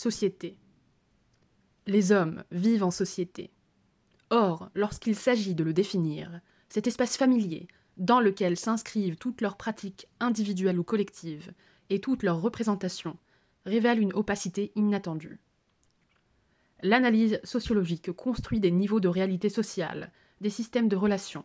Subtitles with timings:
[0.00, 0.60] Société.
[1.88, 3.50] Les hommes vivent en société.
[4.30, 7.66] Or, lorsqu'il s'agit de le définir, cet espace familier,
[7.96, 11.52] dans lequel s'inscrivent toutes leurs pratiques individuelles ou collectives
[11.90, 13.16] et toutes leurs représentations,
[13.66, 15.40] révèle une opacité inattendue.
[16.84, 21.44] L'analyse sociologique construit des niveaux de réalité sociale, des systèmes de relations,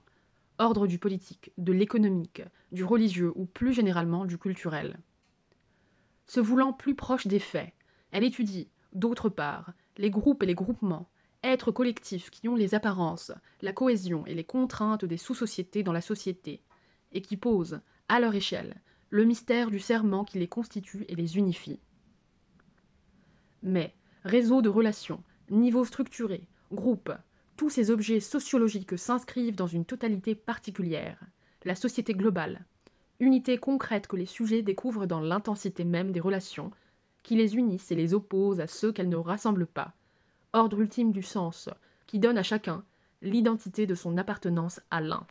[0.60, 5.00] ordre du politique, de l'économique, du religieux ou plus généralement du culturel.
[6.28, 7.74] Se voulant plus proche des faits,
[8.14, 11.10] elle étudie, d'autre part, les groupes et les groupements,
[11.42, 13.32] êtres collectifs qui ont les apparences,
[13.62, 16.62] la cohésion et les contraintes des sous-sociétés dans la société,
[17.12, 21.38] et qui posent, à leur échelle, le mystère du serment qui les constitue et les
[21.38, 21.80] unifie.
[23.64, 27.14] Mais, réseaux de relations, niveaux structurés, groupes,
[27.58, 31.20] tous ces objets sociologiques s'inscrivent dans une totalité particulière,
[31.66, 32.64] la société globale,
[33.20, 36.70] unité concrète que les sujets découvrent dans l'intensité même des relations,
[37.24, 39.94] qui les unissent et les opposent à ceux qu'elles ne rassemblent pas,
[40.52, 41.70] ordre ultime du sens,
[42.06, 42.84] qui donne à chacun
[43.22, 45.26] l'identité de son appartenance à l'un.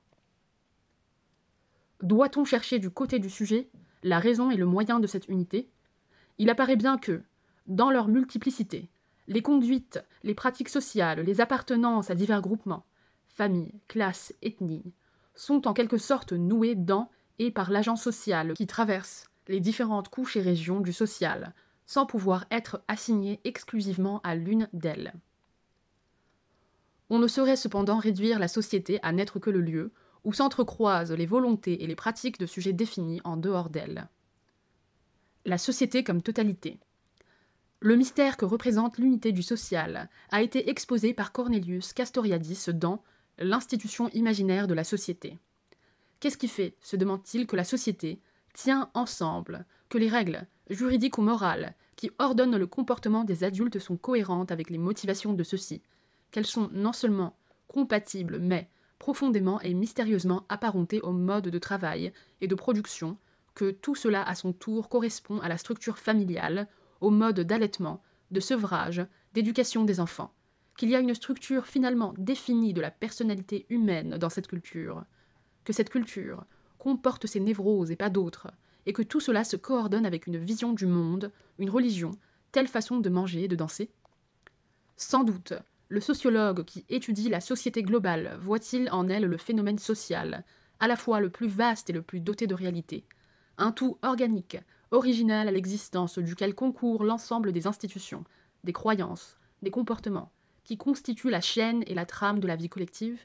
[2.03, 3.69] Doit-on chercher du côté du sujet
[4.03, 5.69] la raison et le moyen de cette unité?
[6.39, 7.23] Il apparaît bien que,
[7.67, 8.89] dans leur multiplicité,
[9.29, 12.85] les conduites, les pratiques sociales, les appartenances à divers groupements,
[13.29, 14.93] familles, classes, ethnies,
[15.35, 20.37] sont en quelque sorte nouées dans et par l'agent social qui traverse les différentes couches
[20.37, 21.55] et régions du social,
[21.93, 25.12] sans pouvoir être assignées exclusivement à l'une d'elles.
[27.11, 29.93] On ne saurait cependant réduire la société à n'être que le lieu
[30.25, 34.09] où s'entrecroisent les volontés et les pratiques de sujets définis en dehors d'elle.
[35.45, 36.79] La société comme totalité.
[37.81, 43.03] Le mystère que représente l'unité du social a été exposé par Cornelius Castoriadis dans
[43.37, 45.39] L'institution imaginaire de la société.
[46.20, 48.19] Qu'est-ce qui fait, se demande-t-il, que la société
[48.55, 53.97] tient ensemble, que les règles, juridiques ou morales, qui ordonnent le comportement des adultes sont
[53.97, 55.83] cohérentes avec les motivations de ceux-ci,
[56.31, 57.37] qu'elles sont non seulement
[57.69, 63.17] compatibles, mais profondément et mystérieusement apparentées au mode de travail et de production,
[63.55, 66.69] que tout cela à son tour correspond à la structure familiale,
[67.01, 69.05] au mode d'allaitement, de sevrage,
[69.35, 70.33] d'éducation des enfants,
[70.77, 75.05] qu'il y a une structure finalement définie de la personnalité humaine dans cette culture,
[75.64, 76.45] que cette culture
[76.79, 78.48] comporte ses névroses et pas d'autres,
[78.87, 82.13] et que tout cela se coordonne avec une vision du monde, une religion,
[82.51, 83.91] telle façon de manger et de danser
[84.97, 85.55] Sans doute,
[85.89, 90.45] le sociologue qui étudie la société globale voit-il en elle le phénomène social,
[90.81, 93.05] à la fois le plus vaste et le plus doté de réalité,
[93.59, 94.59] un tout organique,
[94.91, 98.25] original à l'existence duquel concourt l'ensemble des institutions,
[98.65, 100.33] des croyances, des comportements,
[100.65, 103.21] qui constituent la chaîne et la trame de la vie collective.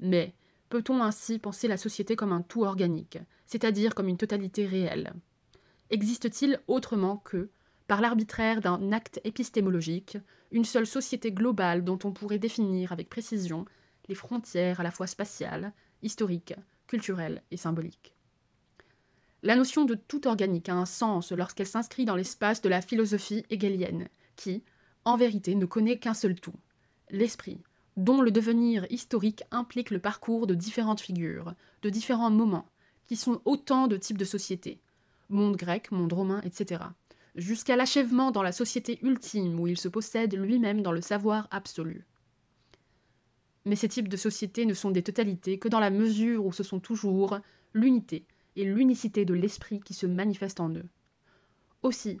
[0.00, 0.34] Mais
[0.68, 5.12] peut-on ainsi penser la société comme un tout organique, c'est-à-dire comme une totalité réelle?
[5.90, 7.50] Existe-t-il autrement que,
[7.86, 10.18] par l'arbitraire d'un acte épistémologique,
[10.50, 13.64] une seule société globale dont on pourrait définir avec précision
[14.08, 15.72] les frontières à la fois spatiales,
[16.02, 16.54] historiques,
[16.86, 18.14] culturelles et symboliques?
[19.42, 23.44] La notion de tout organique a un sens lorsqu'elle s'inscrit dans l'espace de la philosophie
[23.50, 24.64] hegelienne, qui,
[25.04, 26.54] en vérité, ne connaît qu'un seul tout,
[27.10, 27.62] l'esprit,
[27.96, 32.68] dont le devenir historique implique le parcours de différentes figures, de différents moments,
[33.06, 34.80] qui sont autant de types de sociétés,
[35.28, 36.84] monde grec, monde romain, etc.,
[37.34, 42.06] jusqu'à l'achèvement dans la société ultime où il se possède lui-même dans le savoir absolu.
[43.64, 46.62] Mais ces types de sociétés ne sont des totalités que dans la mesure où ce
[46.62, 47.38] sont toujours
[47.74, 50.88] l'unité, et l'unicité de l'esprit qui se manifeste en eux.
[51.82, 52.18] Aussi,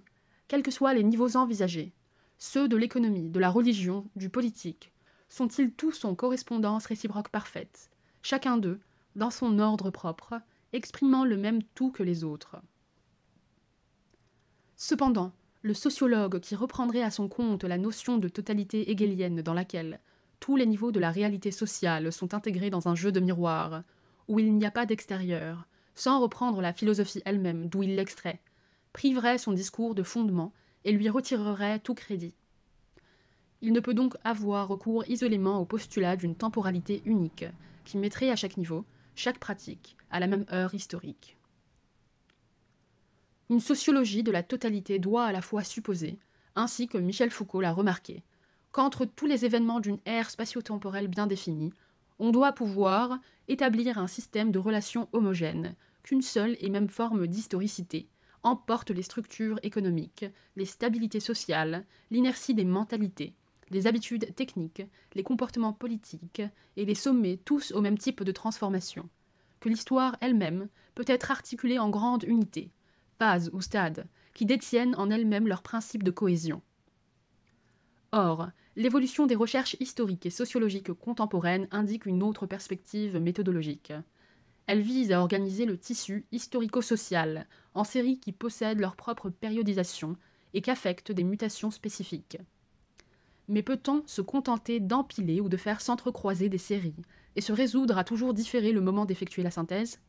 [0.48, 1.92] quels que soient les niveaux envisagés,
[2.38, 4.92] ceux de l'économie, de la religion, du politique,
[5.28, 7.90] sont-ils tous en correspondance réciproque parfaite,
[8.22, 8.80] chacun d'eux,
[9.14, 10.40] dans son ordre propre,
[10.72, 12.56] exprimant le même tout que les autres?
[14.76, 15.32] Cependant,
[15.62, 20.00] le sociologue qui reprendrait à son compte la notion de totalité hegelienne dans laquelle
[20.38, 23.82] tous les niveaux de la réalité sociale sont intégrés dans un jeu de miroir,
[24.28, 28.40] où il n'y a pas d'extérieur, sans reprendre la philosophie elle-même d'où il l'extrait,
[28.92, 30.52] priverait son discours de fondement
[30.84, 32.34] et lui retirerait tout crédit.
[33.66, 37.46] Il ne peut donc avoir recours isolément au postulat d'une temporalité unique,
[37.84, 38.84] qui mettrait à chaque niveau,
[39.16, 41.36] chaque pratique, à la même heure historique.
[43.50, 46.20] Une sociologie de la totalité doit à la fois supposer,
[46.54, 48.22] ainsi que Michel Foucault l'a remarqué,
[48.70, 51.72] qu'entre tous les événements d'une ère spatio-temporelle bien définie,
[52.20, 53.18] on doit pouvoir
[53.48, 55.74] établir un système de relations homogènes,
[56.04, 58.06] qu'une seule et même forme d'historicité
[58.44, 60.24] emporte les structures économiques,
[60.54, 63.34] les stabilités sociales, l'inertie des mentalités,
[63.70, 64.82] les habitudes techniques,
[65.14, 66.42] les comportements politiques,
[66.76, 69.08] et les sommets tous au même type de transformation,
[69.60, 72.70] que l'histoire elle-même peut être articulée en grandes unités,
[73.18, 76.62] phases ou stades, qui détiennent en elles-mêmes leur principe de cohésion.
[78.12, 83.92] Or, l'évolution des recherches historiques et sociologiques contemporaines indique une autre perspective méthodologique.
[84.66, 90.16] Elle vise à organiser le tissu historico-social en séries qui possèdent leur propre périodisation
[90.54, 92.38] et qu'affectent des mutations spécifiques.
[93.48, 96.96] Mais peut-on se contenter d'empiler ou de faire s'entrecroiser des séries
[97.36, 100.00] et se résoudre à toujours différer le moment d'effectuer la synthèse?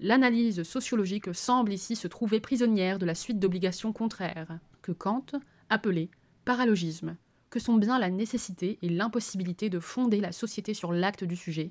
[0.00, 5.26] L'analyse sociologique semble ici se trouver prisonnière de la suite d'obligations contraires, que Kant
[5.68, 6.10] appelait
[6.44, 7.16] paralogisme,
[7.50, 11.70] que sont bien la nécessité et l'impossibilité de fonder la société sur l'acte du sujet,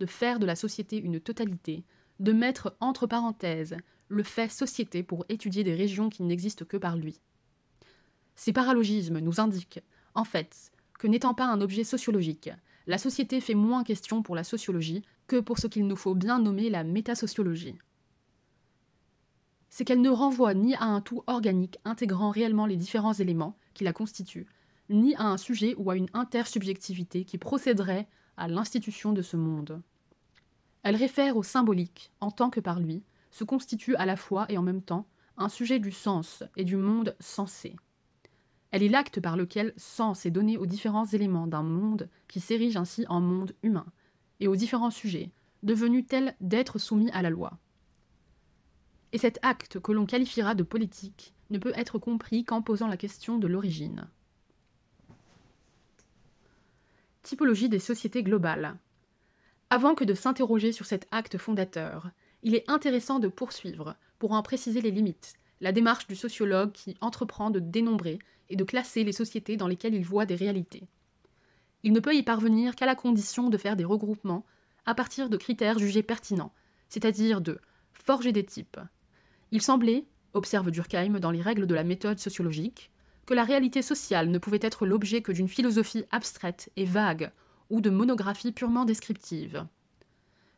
[0.00, 1.84] de faire de la société une totalité,
[2.18, 3.76] de mettre entre parenthèses
[4.08, 7.20] le fait société pour étudier des régions qui n'existent que par lui.
[8.34, 9.80] Ces paralogismes nous indiquent,
[10.14, 12.50] en fait, que n'étant pas un objet sociologique,
[12.86, 16.38] la société fait moins question pour la sociologie que pour ce qu'il nous faut bien
[16.38, 17.78] nommer la métasociologie.
[19.68, 23.84] C'est qu'elle ne renvoie ni à un tout organique intégrant réellement les différents éléments qui
[23.84, 24.48] la constituent,
[24.88, 29.80] ni à un sujet ou à une intersubjectivité qui procéderait à l'institution de ce monde.
[30.82, 34.58] Elle réfère au symbolique, en tant que par lui, se constitue à la fois et
[34.58, 37.76] en même temps un sujet du sens et du monde sensé.
[38.70, 42.76] Elle est l'acte par lequel sens est donné aux différents éléments d'un monde qui s'érige
[42.76, 43.86] ainsi en monde humain,
[44.38, 45.30] et aux différents sujets,
[45.62, 47.58] devenus tels d'être soumis à la loi.
[49.12, 52.96] Et cet acte que l'on qualifiera de politique ne peut être compris qu'en posant la
[52.96, 54.06] question de l'origine.
[57.22, 58.78] Typologie des sociétés globales.
[59.68, 62.10] Avant que de s'interroger sur cet acte fondateur,
[62.42, 66.96] il est intéressant de poursuivre, pour en préciser les limites, la démarche du sociologue qui
[67.00, 68.18] entreprend de dénombrer
[68.48, 70.88] et de classer les sociétés dans lesquelles il voit des réalités.
[71.82, 74.44] Il ne peut y parvenir qu'à la condition de faire des regroupements
[74.86, 76.52] à partir de critères jugés pertinents,
[76.88, 77.60] c'est-à-dire de
[77.92, 78.80] forger des types.
[79.52, 80.04] Il semblait,
[80.34, 82.90] observe Durkheim dans les règles de la méthode sociologique,
[83.26, 87.30] que la réalité sociale ne pouvait être l'objet que d'une philosophie abstraite et vague
[87.68, 89.64] ou de monographies purement descriptives.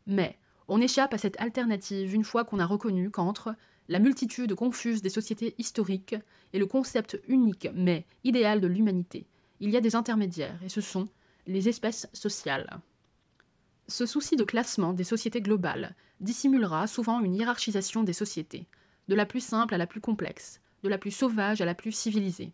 [0.07, 0.39] Mais
[0.69, 3.55] on échappe à cette alternative une fois qu'on a reconnu qu'entre
[3.89, 6.17] la multitude confuse des sociétés historiques
[6.53, 9.27] et le concept unique mais idéal de l'humanité,
[9.61, 11.09] il y a des intermédiaires, et ce sont
[11.47, 12.81] les espèces sociales.
[13.89, 18.67] Ce souci de classement des sociétés globales dissimulera souvent une hiérarchisation des sociétés,
[19.09, 21.93] de la plus simple à la plus complexe, de la plus sauvage à la plus
[21.93, 22.53] civilisée.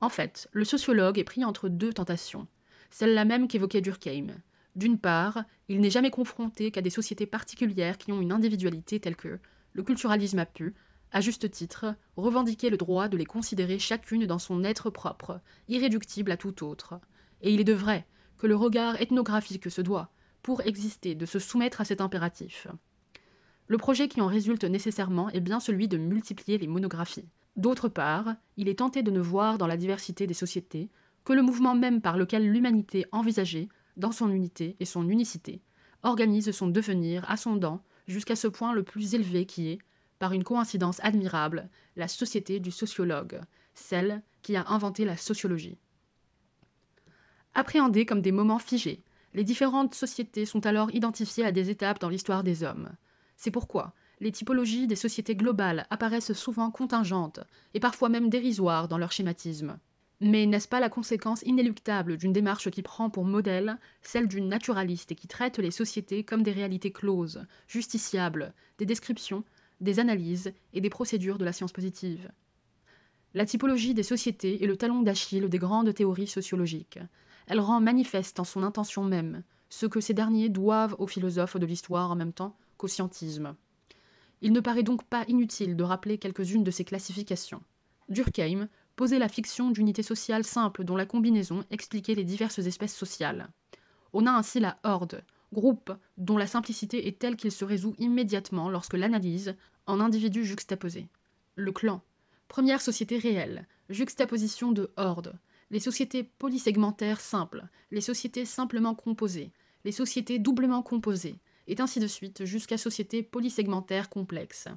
[0.00, 2.46] En fait, le sociologue est pris entre deux tentations,
[2.90, 4.28] celle-là même qu'évoquait Durkheim.
[4.76, 9.16] D'une part, il n'est jamais confronté qu'à des sociétés particulières qui ont une individualité telle
[9.16, 9.38] que
[9.76, 10.74] le culturalisme a pu,
[11.12, 15.38] à juste titre, revendiquer le droit de les considérer chacune dans son être propre,
[15.68, 16.98] irréductible à tout autre.
[17.42, 18.06] Et il est de vrai
[18.38, 20.10] que le regard ethnographique se doit,
[20.42, 22.68] pour exister, de se soumettre à cet impératif.
[23.66, 27.28] Le projet qui en résulte nécessairement est bien celui de multiplier les monographies.
[27.56, 30.88] D'autre part, il est tenté de ne voir dans la diversité des sociétés
[31.24, 33.68] que le mouvement même par lequel l'humanité envisagée,
[33.98, 35.60] dans son unité et son unicité,
[36.02, 39.78] organise son devenir ascendant jusqu'à ce point le plus élevé qui est,
[40.18, 43.40] par une coïncidence admirable, la société du sociologue,
[43.74, 45.78] celle qui a inventé la sociologie.
[47.54, 49.02] Appréhendées comme des moments figés,
[49.34, 52.90] les différentes sociétés sont alors identifiées à des étapes dans l'histoire des hommes.
[53.36, 57.40] C'est pourquoi les typologies des sociétés globales apparaissent souvent contingentes
[57.74, 59.78] et parfois même dérisoires dans leur schématisme.
[60.20, 65.12] Mais n'est-ce pas la conséquence inéluctable d'une démarche qui prend pour modèle celle d'une naturaliste
[65.12, 69.44] et qui traite les sociétés comme des réalités closes, justiciables, des descriptions
[69.82, 72.30] des analyses et des procédures de la science positive?
[73.34, 76.98] La typologie des sociétés est le talon d'Achille des grandes théories sociologiques.
[77.46, 81.66] Elle rend manifeste en son intention même ce que ces derniers doivent aux philosophes de
[81.66, 83.54] l'histoire en même temps qu'au scientisme.
[84.40, 87.62] Il ne paraît donc pas inutile de rappeler quelques-unes de ces classifications.
[88.08, 93.48] Durkheim posait la fiction d'unité sociale simple dont la combinaison expliquait les diverses espèces sociales.
[94.12, 95.22] On a ainsi la horde,
[95.52, 99.54] groupe dont la simplicité est telle qu'il se résout immédiatement lorsque l'analyse
[99.86, 101.08] en individus juxtaposés.
[101.54, 102.02] Le clan,
[102.48, 105.38] première société réelle, juxtaposition de horde,
[105.70, 109.52] les sociétés polysegmentaires simples, les sociétés simplement composées,
[109.84, 114.68] les sociétés doublement composées, et ainsi de suite jusqu'à sociétés polysegmentaires complexes.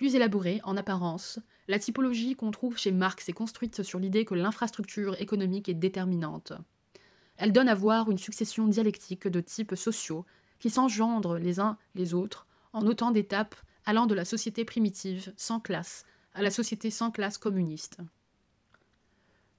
[0.00, 4.34] Plus élaborée, en apparence, la typologie qu'on trouve chez Marx est construite sur l'idée que
[4.34, 6.54] l'infrastructure économique est déterminante.
[7.36, 10.24] Elle donne à voir une succession dialectique de types sociaux
[10.58, 13.54] qui s'engendrent les uns les autres en autant d'étapes
[13.84, 17.98] allant de la société primitive, sans classe, à la société sans classe communiste.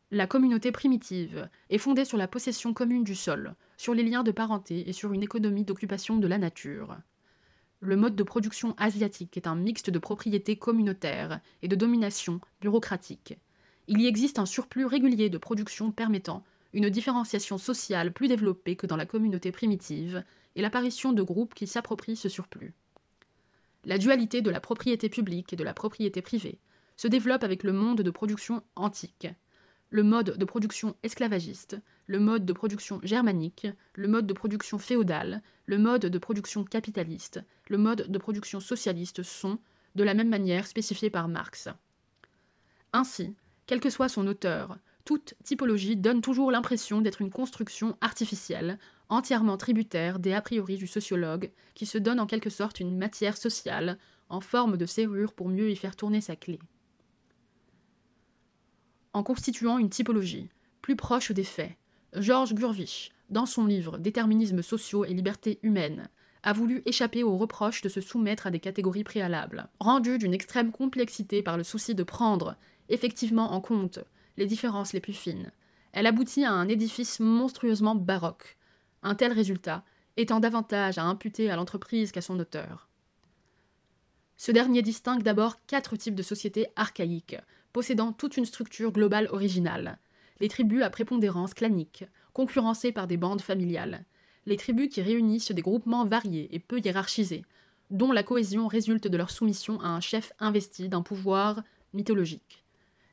[0.09, 4.31] La communauté primitive est fondée sur la possession commune du sol, sur les liens de
[4.31, 6.97] parenté et sur une économie d'occupation de la nature.
[7.83, 13.39] Le mode de production asiatique est un mixte de propriété communautaire et de domination bureaucratique.
[13.87, 18.85] il y existe un surplus régulier de production permettant une différenciation sociale plus développée que
[18.85, 20.23] dans la communauté primitive,
[20.55, 22.75] et l'apparition de groupes qui s'approprient ce surplus.
[23.85, 26.59] La dualité de la propriété publique et de la propriété privée
[26.97, 29.27] se développe avec le monde de production antique,
[29.89, 31.77] le mode de production esclavagiste,
[32.11, 37.41] le mode de production germanique, le mode de production féodal, le mode de production capitaliste,
[37.69, 39.59] le mode de production socialiste sont,
[39.95, 41.69] de la même manière, spécifiés par Marx.
[42.91, 43.33] Ainsi,
[43.65, 48.77] quel que soit son auteur, toute typologie donne toujours l'impression d'être une construction artificielle,
[49.07, 53.37] entièrement tributaire des a priori du sociologue, qui se donne en quelque sorte une matière
[53.37, 56.59] sociale, en forme de serrure pour mieux y faire tourner sa clé.
[59.13, 60.49] En constituant une typologie,
[60.81, 61.77] plus proche des faits,
[62.13, 66.09] Georges Gurvich, dans son livre Déterminisme sociaux et liberté humaine,
[66.43, 70.73] a voulu échapper au reproche de se soumettre à des catégories préalables, rendues d'une extrême
[70.73, 72.57] complexité par le souci de prendre
[72.89, 73.99] effectivement en compte
[74.35, 75.51] les différences les plus fines.
[75.93, 78.57] Elle aboutit à un édifice monstrueusement baroque,
[79.03, 79.85] un tel résultat
[80.17, 82.89] étant davantage à imputer à l'entreprise qu'à son auteur.
[84.35, 87.37] Ce dernier distingue d'abord quatre types de sociétés archaïques,
[87.71, 89.97] possédant toute une structure globale originale.
[90.41, 94.05] Les tribus à prépondérance clanique, concurrencées par des bandes familiales.
[94.47, 97.45] Les tribus qui réunissent des groupements variés et peu hiérarchisés,
[97.91, 101.61] dont la cohésion résulte de leur soumission à un chef investi d'un pouvoir
[101.93, 102.63] mythologique.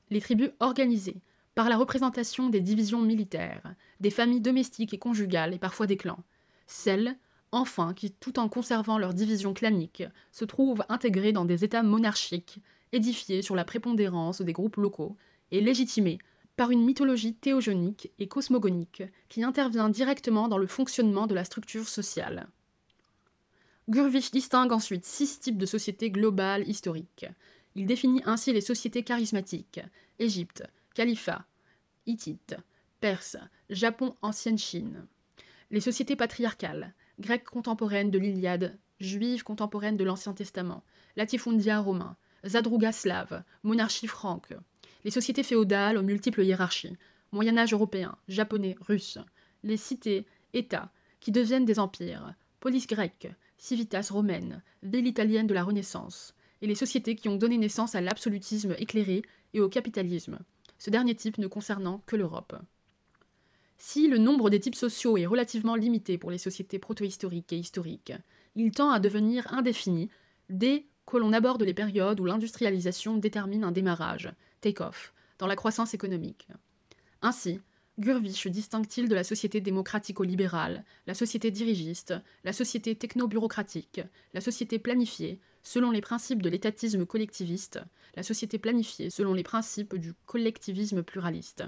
[0.09, 1.21] Les tribus organisées,
[1.55, 6.25] par la représentation des divisions militaires, des familles domestiques et conjugales et parfois des clans.
[6.67, 7.15] Celles,
[7.53, 12.63] enfin, qui, tout en conservant leur division clanique, se trouvent intégrées dans des États monarchiques,
[12.93, 15.19] édifiés sur la prépondérance des groupes locaux,
[15.51, 16.19] et légitimés
[16.59, 21.89] par une mythologie théogonique et cosmogonique qui intervient directement dans le fonctionnement de la structure
[21.89, 22.49] sociale.
[23.89, 27.27] Gurvich distingue ensuite six types de sociétés globales historiques.
[27.77, 29.81] Il définit ainsi les sociétés charismatiques,
[30.19, 30.65] Égypte,
[30.97, 31.47] califat,
[32.07, 32.57] hittite,
[32.99, 33.37] perse,
[33.71, 35.07] Japon ancienne Chine.
[35.71, 40.83] Les sociétés patriarcales, grecques contemporaines de l'Iliade, juives contemporaines de l'Ancien Testament,
[41.15, 44.55] latifundia romain, zadruga slave, monarchie franque.
[45.09, 46.99] Les sociétés féodales aux multiples hiérarchies,
[47.33, 49.17] Moyen-Âge européen, japonais, russe.
[49.63, 55.65] Les cités, États, qui deviennent des empires, police grecque, civitas romaine, ville italienne de la
[55.65, 59.23] Renaissance, et les sociétés qui ont donné naissance à l'absolutisme éclairé
[59.55, 60.41] et au capitalisme,
[60.77, 62.55] ce dernier type ne concernant que l'Europe.
[63.79, 68.13] Si le nombre des types sociaux est relativement limité pour les sociétés protohistoriques et historiques,
[68.57, 70.11] il tend à devenir indéfini
[70.51, 75.95] dès que l'on aborde les périodes où l'industrialisation détermine un démarrage, take-off, dans la croissance
[75.95, 76.49] économique.
[77.23, 77.61] Ainsi,
[77.99, 84.01] Gurvich distingue-t-il de la société démocratico-libérale, la société dirigiste, la société techno-bureaucratique,
[84.35, 87.81] la société planifiée, selon les principes de l'étatisme collectiviste,
[88.15, 91.65] la société planifiée selon les principes du collectivisme pluraliste.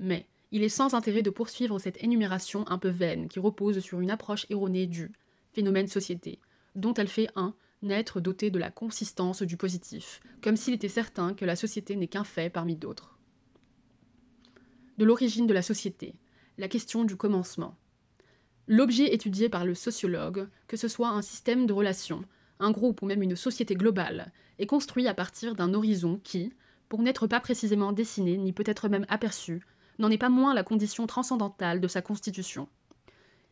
[0.00, 4.00] Mais il est sans intérêt de poursuivre cette énumération un peu vaine qui repose sur
[4.00, 5.12] une approche erronée du
[5.52, 6.40] phénomène société,
[6.74, 11.34] dont elle fait un naître doté de la consistance du positif, comme s'il était certain
[11.34, 13.18] que la société n'est qu'un fait parmi d'autres.
[14.98, 16.14] De l'origine de la société,
[16.58, 17.76] la question du commencement.
[18.66, 22.24] L'objet étudié par le sociologue, que ce soit un système de relations,
[22.60, 26.52] un groupe ou même une société globale, est construit à partir d'un horizon qui,
[26.88, 29.62] pour n'être pas précisément dessiné ni peut-être même aperçu,
[29.98, 32.68] n'en est pas moins la condition transcendantale de sa constitution.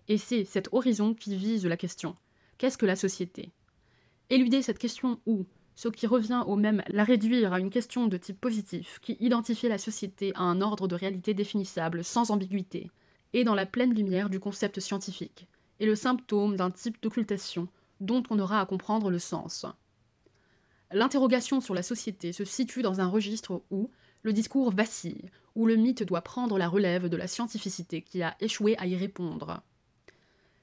[0.09, 2.17] Et c'est cet horizon qui vise la question
[2.59, 3.53] qu'est-ce que la société?
[4.29, 8.17] Éluder cette question ou, ce qui revient au même la réduire à une question de
[8.17, 12.91] type positif qui identifie la société à un ordre de réalité définissable sans ambiguïté,
[13.35, 15.47] est dans la pleine lumière du concept scientifique,
[15.79, 17.69] et le symptôme d'un type d'occultation
[18.01, 19.67] dont on aura à comprendre le sens.
[20.91, 23.91] L'interrogation sur la société se situe dans un registre où
[24.23, 28.37] le discours vacille, où le mythe doit prendre la relève de la scientificité qui a
[28.41, 29.63] échoué à y répondre.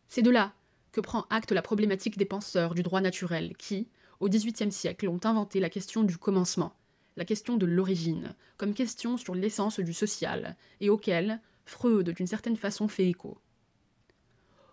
[0.08, 0.53] C'est de là
[0.94, 3.90] que prend acte la problématique des penseurs du droit naturel qui,
[4.22, 6.74] au XVIIIe siècle, ont inventé la question du commencement,
[7.18, 12.56] la question de l'origine, comme question sur l'essence du social, et auquel Freud d'une certaine
[12.56, 13.38] façon fait écho.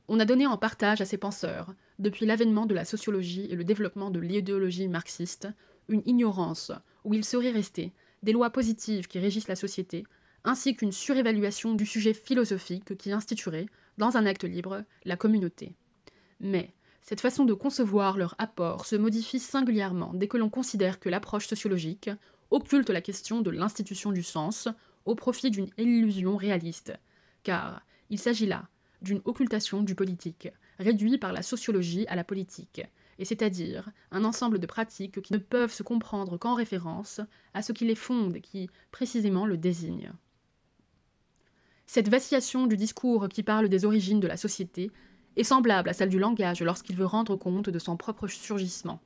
[0.09, 3.65] On a donné en partage à ces penseurs, depuis l'avènement de la sociologie et le
[3.65, 5.49] développement de l'idéologie marxiste,
[5.89, 6.73] une ignorance,
[7.05, 10.05] où il serait resté, des lois positives qui régissent la société,
[10.45, 13.67] ainsi qu'une surévaluation du sujet philosophique qui instituerait,
[13.99, 15.75] dans un acte libre, la communauté.
[16.41, 21.09] Mais cette façon de concevoir leur apport se modifie singulièrement dès que l'on considère que
[21.09, 22.11] l'approche sociologique
[22.51, 24.69] occulte la question de l'institution du sens
[25.05, 26.93] au profit d'une illusion réaliste,
[27.43, 28.69] car il s'agit là
[29.03, 32.83] d'une occultation du politique, réduit par la sociologie à la politique,
[33.19, 37.21] et c'est-à-dire un ensemble de pratiques qui ne peuvent se comprendre qu'en référence
[37.55, 40.13] à ce qui les fonde et qui précisément le désigne.
[41.87, 44.91] Cette vacillation du discours qui parle des origines de la société
[45.41, 49.01] est semblable à celle du langage lorsqu'il veut rendre compte de son propre surgissement.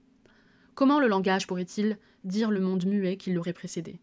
[0.74, 4.00] Comment le langage pourrait-il dire le monde muet qui l'aurait précédé?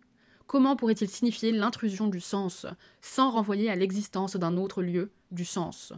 [0.48, 2.66] Comment pourrait-il signifier l'intrusion du sens
[3.02, 5.92] sans renvoyer à l'existence d'un autre lieu du sens?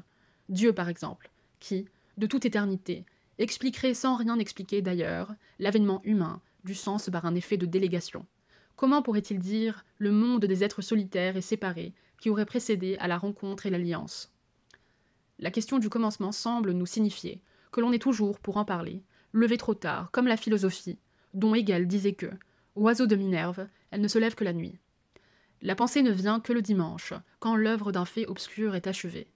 [0.50, 1.86] Dieu, par exemple, qui,
[2.18, 3.06] de toute éternité,
[3.38, 8.26] expliquerait sans rien expliquer d'ailleurs l'avènement humain du sens par un effet de délégation.
[8.76, 13.20] Comment pourrait-il dire le monde des êtres solitaires et séparés qui aurait précédé à la
[13.20, 14.33] rencontre et l'alliance?
[15.40, 19.58] La question du commencement semble nous signifier que l'on est toujours, pour en parler, levé
[19.58, 21.00] trop tard, comme la philosophie,
[21.34, 22.30] dont Hegel disait que,
[22.76, 24.78] oiseau de Minerve, elle ne se lève que la nuit.
[25.62, 29.32] La pensée ne vient que le dimanche, quand l'œuvre d'un fait obscur est achevée.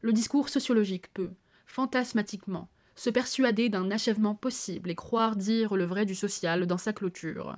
[0.00, 1.32] Le discours sociologique peut,
[1.66, 6.92] fantasmatiquement, se persuader d'un achèvement possible et croire dire le vrai du social dans sa
[6.92, 7.56] clôture.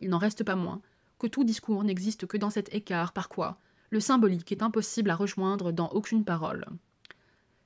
[0.00, 0.80] Il n'en reste pas moins
[1.18, 3.58] que tout discours n'existe que dans cet écart par quoi
[3.90, 6.66] le symbolique est impossible à rejoindre dans aucune parole.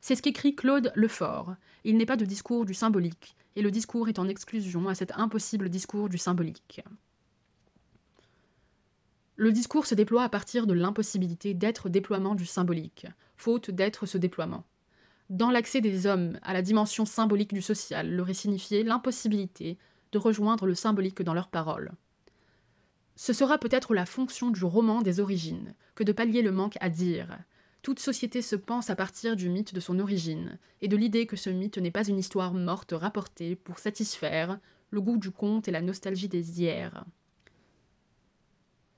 [0.02, 1.54] C'est ce qu'écrit Claude Lefort.
[1.85, 5.12] Il n'est pas de discours du symbolique, et le discours est en exclusion à cet
[5.12, 6.82] impossible discours du symbolique.
[9.37, 13.06] Le discours se déploie à partir de l'impossibilité d'être déploiement du symbolique,
[13.37, 14.64] faute d'être ce déploiement.
[15.30, 19.78] Dans l'accès des hommes à la dimension symbolique du social, leur est signifié l'impossibilité
[20.11, 21.92] de rejoindre le symbolique dans leurs paroles.
[23.14, 26.88] Ce sera peut-être la fonction du roman des origines, que de pallier le manque à
[26.90, 27.38] dire.
[27.83, 31.37] Toute société se pense à partir du mythe de son origine, et de l'idée que
[31.37, 34.59] ce mythe n'est pas une histoire morte rapportée pour satisfaire
[34.91, 37.05] le goût du conte et la nostalgie des hier.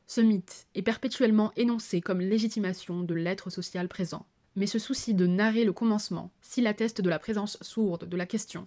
[0.06, 4.26] Ce mythe est perpétuellement énoncé comme légitimation de l'être social présent
[4.56, 8.26] mais ce souci de narrer le commencement, s'il atteste de la présence sourde de la
[8.26, 8.66] question,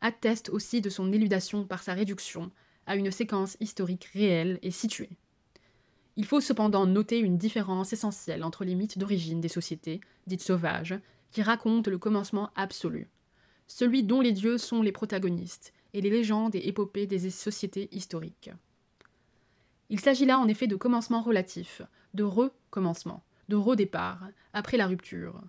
[0.00, 2.50] atteste aussi de son éludation par sa réduction
[2.86, 5.10] à une séquence historique réelle et située.
[6.16, 10.98] Il faut cependant noter une différence essentielle entre les mythes d'origine des sociétés, dites sauvages,
[11.32, 13.08] qui racontent le commencement absolu,
[13.66, 18.50] celui dont les dieux sont les protagonistes, et les légendes et épopées des sociétés historiques.
[19.90, 21.82] Il s'agit là en effet de commencement relatif,
[22.14, 25.40] de recommencement, de redépart, après la rupture.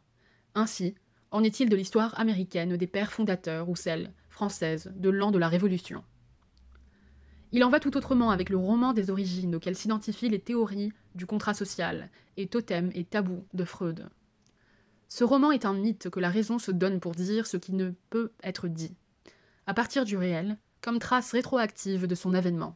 [0.53, 0.95] Ainsi,
[1.31, 5.47] en est-il de l'histoire américaine des pères fondateurs ou celle, française, de l'an de la
[5.47, 6.03] Révolution
[7.55, 11.25] Il en va tout autrement avec le roman des origines auquel s'identifient les théories du
[11.25, 14.09] contrat social et totem et tabou de Freud.
[15.07, 17.91] Ce roman est un mythe que la raison se donne pour dire ce qui ne
[18.09, 18.93] peut être dit,
[19.67, 22.75] à partir du réel, comme trace rétroactive de son avènement.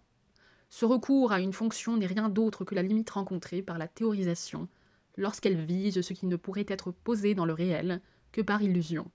[0.69, 4.69] Ce recours à une fonction n'est rien d'autre que la limite rencontrée par la théorisation
[5.17, 7.99] lorsqu'elle vise ce qui ne pourrait être posé dans le réel
[8.31, 9.11] que par illusion.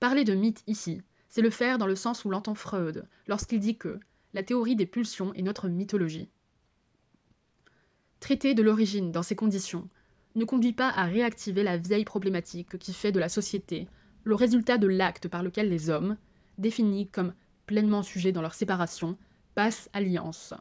[0.00, 3.78] Parler de mythe ici, c'est le faire dans le sens où l'entend Freud lorsqu'il dit
[3.78, 3.98] que
[4.34, 6.28] la théorie des pulsions est notre mythologie.
[8.20, 9.88] Traiter de l'origine dans ces conditions
[10.34, 13.88] ne conduit pas à réactiver la vieille problématique qui fait de la société
[14.24, 16.16] le résultat de l'acte par lequel les hommes,
[16.58, 17.32] définis comme
[17.66, 19.16] pleinement sujets dans leur séparation,
[19.54, 20.54] passent alliance.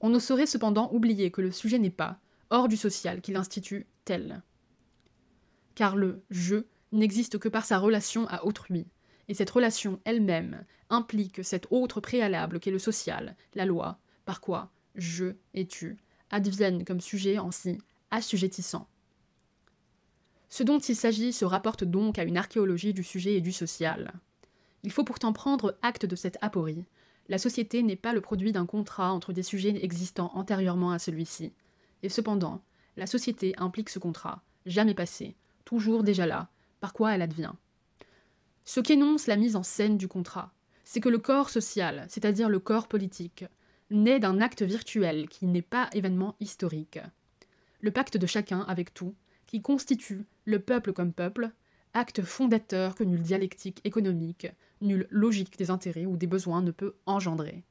[0.00, 2.18] On ne saurait cependant oublier que le sujet n'est pas,
[2.50, 4.42] hors du social qu'il institue tel.
[5.74, 8.86] Car le je n'existe que par sa relation à autrui,
[9.32, 14.70] et cette relation elle-même implique cet autre préalable qu'est le social, la loi, par quoi
[14.94, 15.96] je et tu
[16.30, 17.78] adviennent comme sujet en si
[18.10, 18.86] assujettissant.
[20.50, 24.12] Ce dont il s'agit se rapporte donc à une archéologie du sujet et du social.
[24.82, 26.84] Il faut pourtant prendre acte de cette aporie.
[27.30, 31.54] La société n'est pas le produit d'un contrat entre des sujets existant antérieurement à celui-ci,
[32.02, 32.60] et cependant,
[32.98, 37.54] la société implique ce contrat, jamais passé, toujours déjà là, par quoi elle advient.
[38.64, 40.52] Ce qu'énonce la mise en scène du contrat,
[40.84, 43.44] c'est que le corps social, c'est-à-dire le corps politique,
[43.90, 46.98] naît d'un acte virtuel qui n'est pas événement historique.
[47.80, 49.14] Le pacte de chacun avec tout,
[49.46, 51.50] qui constitue le peuple comme peuple,
[51.94, 54.46] acte fondateur que nulle dialectique économique,
[54.80, 57.64] nulle logique des intérêts ou des besoins ne peut engendrer.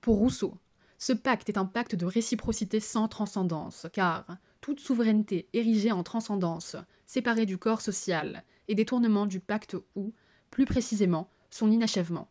[0.00, 0.58] Pour Rousseau,
[0.98, 4.26] ce pacte est un pacte de réciprocité sans transcendance, car
[4.60, 10.12] toute souveraineté érigée en transcendance, séparée du corps social, est détournement du pacte ou,
[10.50, 12.28] plus précisément, son inachèvement.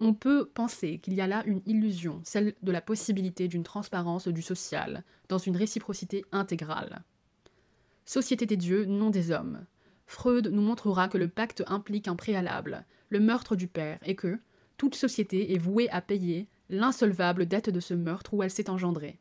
[0.00, 4.28] On peut penser qu'il y a là une illusion, celle de la possibilité d'une transparence
[4.28, 7.02] du social, dans une réciprocité intégrale.
[8.04, 9.66] Société des dieux, non des hommes.
[10.06, 14.38] Freud nous montrera que le pacte implique un préalable, le meurtre du père, et que
[14.76, 19.18] toute société est vouée à payer l'insolvable dette de ce meurtre où elle s'est engendrée.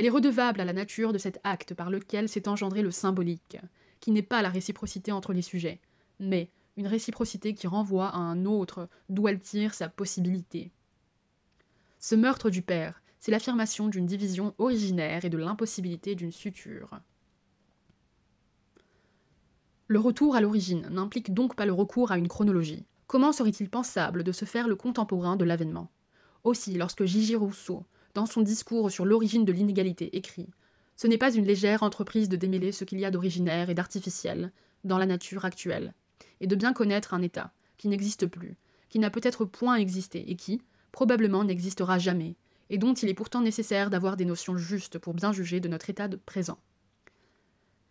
[0.00, 3.58] Elle est redevable à la nature de cet acte par lequel s'est engendré le symbolique,
[4.00, 5.78] qui n'est pas la réciprocité entre les sujets,
[6.18, 10.72] mais une réciprocité qui renvoie à un autre d'où elle tire sa possibilité.
[11.98, 16.98] Ce meurtre du père, c'est l'affirmation d'une division originaire et de l'impossibilité d'une suture.
[19.86, 22.86] Le retour à l'origine n'implique donc pas le recours à une chronologie.
[23.06, 25.90] Comment serait-il pensable de se faire le contemporain de l'avènement?
[26.42, 27.84] Aussi, lorsque Gigi Rousseau,
[28.14, 30.48] dans son discours sur l'origine de l'inégalité, écrit
[30.96, 34.52] Ce n'est pas une légère entreprise de démêler ce qu'il y a d'originaire et d'artificiel
[34.84, 35.94] dans la nature actuelle,
[36.40, 38.56] et de bien connaître un État qui n'existe plus,
[38.88, 42.36] qui n'a peut-être point existé et qui, probablement, n'existera jamais,
[42.68, 45.90] et dont il est pourtant nécessaire d'avoir des notions justes pour bien juger de notre
[45.90, 46.58] état de présent.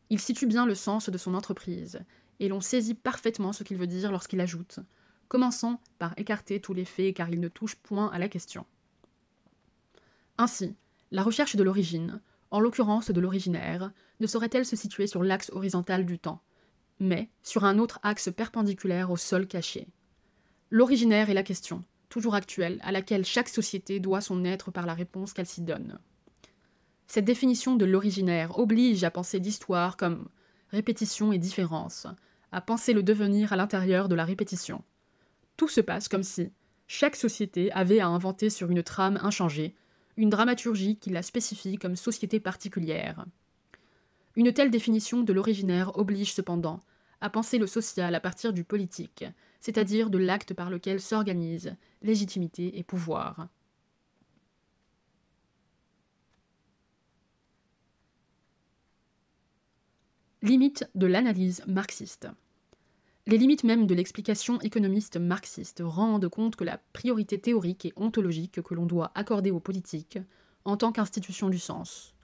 [0.09, 2.01] Il situe bien le sens de son entreprise,
[2.39, 4.79] et l'on saisit parfaitement ce qu'il veut dire lorsqu'il ajoute
[5.29, 8.65] commençant par écarter tous les faits car ils ne touchent point à la question.
[10.39, 10.73] Ainsi,
[11.11, 16.05] la recherche de l'origine, en l'occurrence de l'originaire, ne saurait-elle se situer sur l'axe horizontal
[16.05, 16.41] du temps,
[16.97, 19.89] mais sur un autre axe perpendiculaire au sol caché?
[20.71, 24.93] L'originaire est la question, toujours actuelle, à laquelle chaque société doit son être par la
[24.93, 25.99] réponse qu'elle s'y donne.
[27.07, 30.29] Cette définition de l'originaire oblige à penser l'histoire comme
[30.69, 32.07] répétition et différence,
[32.53, 34.85] à penser le devenir à l'intérieur de la répétition.
[35.57, 36.53] Tout se passe comme si
[36.87, 39.75] chaque société avait à inventer sur une trame inchangée
[40.19, 43.25] une dramaturgie qui la spécifie comme société particulière.
[44.35, 46.81] Une telle définition de l'originaire oblige cependant
[47.21, 49.23] à penser le social à partir du politique,
[49.61, 53.47] c'est-à-dire de l'acte par lequel s'organisent légitimité et pouvoir.
[60.41, 62.27] Limite de l'analyse marxiste.
[63.29, 68.59] Les limites même de l'explication économiste marxiste rendent compte que la priorité théorique et ontologique
[68.63, 70.17] que l'on doit accorder aux politiques
[70.65, 72.15] en tant qu'institution du sens.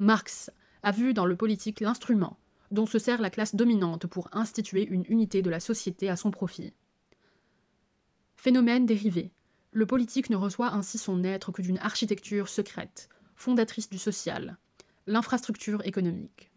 [0.00, 0.50] Marx
[0.82, 2.36] a vu dans le politique l'instrument
[2.72, 6.32] dont se sert la classe dominante pour instituer une unité de la société à son
[6.32, 6.72] profit.
[8.34, 9.30] Phénomène dérivé,
[9.70, 14.58] le politique ne reçoit ainsi son être que d'une architecture secrète, fondatrice du social,
[15.06, 16.49] l'infrastructure économique.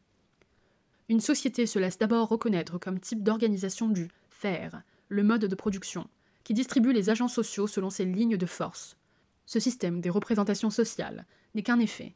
[1.10, 6.08] Une société se laisse d'abord reconnaître comme type d'organisation du faire, le mode de production,
[6.44, 8.98] qui distribue les agents sociaux selon ses lignes de force.
[9.46, 12.14] Ce système des représentations sociales n'est qu'un effet,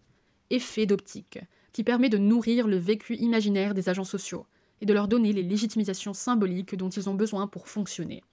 [0.50, 1.39] effet d'optique,
[1.73, 4.45] qui permet de nourrir le vécu imaginaire des agents sociaux
[4.82, 8.23] et de leur donner les légitimisations symboliques dont ils ont besoin pour fonctionner.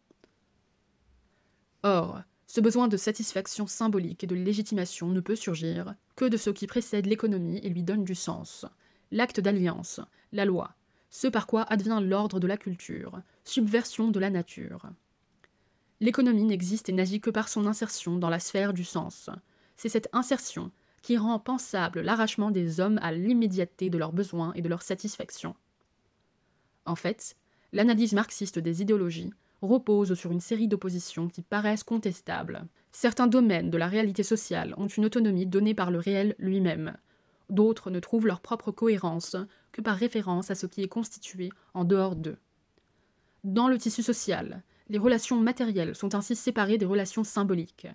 [1.83, 6.51] Or, ce besoin de satisfaction symbolique et de légitimation ne peut surgir que de ce
[6.51, 8.65] qui précède l'économie et lui donne du sens,
[9.11, 10.01] l'acte d'alliance,
[10.33, 10.75] la loi,
[11.11, 14.87] ce par quoi advient l'ordre de la culture, subversion de la nature.
[16.01, 19.31] L'économie n'existe et n'agit que par son insertion dans la sphère du sens.
[19.77, 24.63] C'est cette insertion qui rend pensable l'arrachement des hommes à l'immédiateté de leurs besoins et
[24.63, 25.55] de leurs satisfactions.
[26.87, 27.37] En fait,
[27.73, 32.67] l'analyse marxiste des idéologies repose sur une série d'oppositions qui paraissent contestables.
[32.93, 36.97] Certains domaines de la réalité sociale ont une autonomie donnée par le réel lui-même,
[37.51, 39.37] D'autres ne trouvent leur propre cohérence
[39.73, 42.39] que par référence à ce qui est constitué en dehors d'eux.
[43.45, 47.87] Dans le tissu social, les relations matérielles sont ainsi séparées des relations symboliques.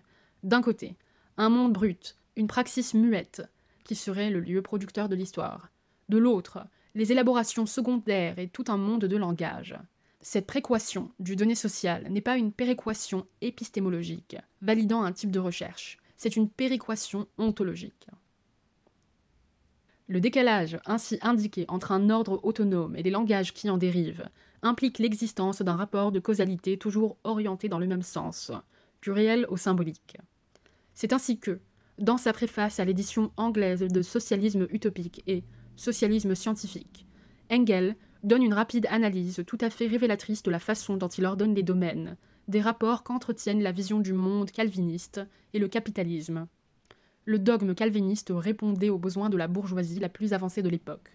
[0.44, 0.96] D'un côté,
[1.38, 3.42] un monde brut, une praxis muette,
[3.84, 5.70] qui serait le lieu producteur de l'histoire.
[6.10, 6.60] De l'autre,
[6.96, 9.76] les élaborations secondaires et tout un monde de langage.
[10.22, 15.98] Cette préquation du donné social n'est pas une péréquation épistémologique, validant un type de recherche,
[16.20, 18.08] c'est une péréquation ontologique.
[20.10, 24.28] Le décalage ainsi indiqué entre un ordre autonome et les langages qui en dérivent
[24.64, 28.52] implique l'existence d'un rapport de causalité toujours orienté dans le même sens,
[29.04, 30.18] du réel au symbolique.
[30.96, 31.60] C'est ainsi que,
[32.00, 35.44] dans sa préface à l'édition anglaise de Socialisme utopique et
[35.76, 37.06] Socialisme scientifique,
[37.52, 41.54] Engel donne une rapide analyse tout à fait révélatrice de la façon dont il ordonne
[41.54, 42.18] les domaines,
[42.48, 45.22] des rapports qu'entretiennent la vision du monde calviniste
[45.54, 46.48] et le capitalisme
[47.30, 51.12] le dogme calviniste répondait aux besoins de la bourgeoisie la plus avancée de l'époque.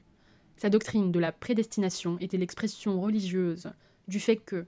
[0.56, 3.72] Sa doctrine de la prédestination était l'expression religieuse
[4.06, 4.64] du fait que,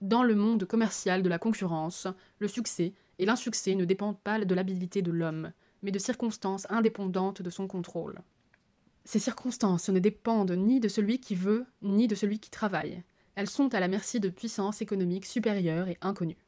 [0.00, 2.08] dans le monde commercial de la concurrence,
[2.40, 5.52] le succès et l'insuccès ne dépendent pas de l'habilité de l'homme,
[5.84, 8.18] mais de circonstances indépendantes de son contrôle.
[9.04, 13.04] Ces circonstances ne dépendent ni de celui qui veut, ni de celui qui travaille.
[13.36, 16.47] Elles sont à la merci de puissances économiques supérieures et inconnues.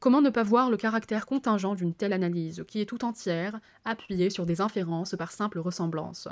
[0.00, 4.30] Comment ne pas voir le caractère contingent d'une telle analyse, qui est tout entière appuyée
[4.30, 6.26] sur des inférences par simple ressemblance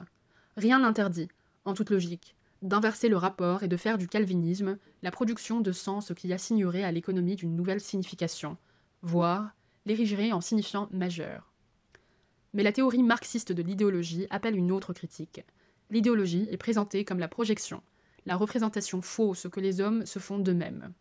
[0.57, 1.29] Rien n'interdit,
[1.67, 6.13] en toute logique, d'inverser le rapport et de faire du calvinisme la production de sens
[6.17, 8.57] qui assignerait à l'économie d'une nouvelle signification,
[9.03, 9.51] voire
[9.85, 11.53] l'érigerait en signifiant majeur.
[12.55, 15.45] Mais la théorie marxiste de l'idéologie appelle une autre critique,
[15.91, 17.83] L'idéologie est présentée comme la projection,
[18.27, 20.93] la représentation fausse que les hommes se font d'eux-mêmes.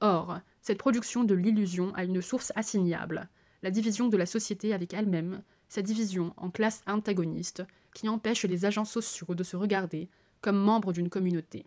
[0.00, 3.28] Or, cette production de l'illusion a une source assignable,
[3.62, 7.62] la division de la société avec elle-même, sa division en classes antagonistes
[7.94, 10.08] qui empêche les agents sociaux de se regarder
[10.40, 11.66] comme membres d'une communauté.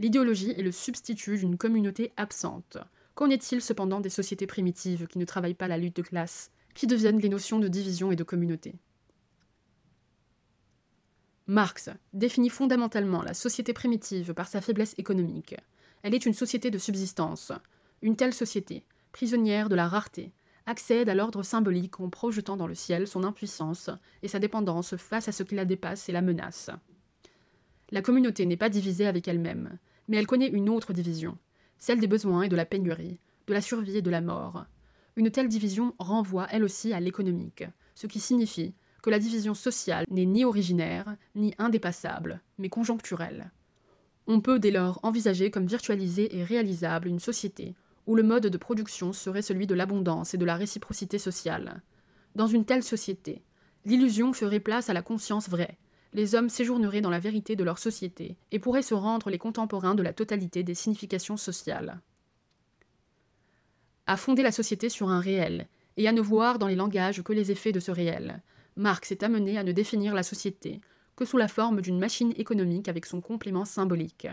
[0.00, 2.76] L'idéologie est le substitut d'une communauté absente.
[3.14, 6.88] Qu'en est-il cependant des sociétés primitives qui ne travaillent pas la lutte de classe, qui
[6.88, 8.74] deviennent les notions de division et de communauté?
[11.46, 15.54] Marx définit fondamentalement la société primitive par sa faiblesse économique.
[16.04, 17.50] Elle est une société de subsistance.
[18.02, 20.34] Une telle société, prisonnière de la rareté,
[20.66, 23.88] accède à l'ordre symbolique en projetant dans le ciel son impuissance
[24.22, 26.68] et sa dépendance face à ce qui la dépasse et la menace.
[27.90, 31.38] La communauté n'est pas divisée avec elle-même, mais elle connaît une autre division,
[31.78, 34.66] celle des besoins et de la pénurie, de la survie et de la mort.
[35.16, 37.64] Une telle division renvoie elle aussi à l'économique,
[37.94, 43.50] ce qui signifie que la division sociale n'est ni originaire, ni indépassable, mais conjoncturelle.
[44.26, 47.74] On peut dès lors envisager comme virtualisée et réalisable une société
[48.06, 51.82] où le mode de production serait celui de l'abondance et de la réciprocité sociale.
[52.34, 53.42] Dans une telle société,
[53.84, 55.78] l'illusion ferait place à la conscience vraie,
[56.12, 59.94] les hommes séjourneraient dans la vérité de leur société et pourraient se rendre les contemporains
[59.94, 62.00] de la totalité des significations sociales.
[64.06, 67.32] À fonder la société sur un réel, et à ne voir dans les langages que
[67.32, 68.42] les effets de ce réel,
[68.76, 70.80] Marx est amené à ne définir la société
[71.16, 74.26] que sous la forme d'une machine économique avec son complément symbolique.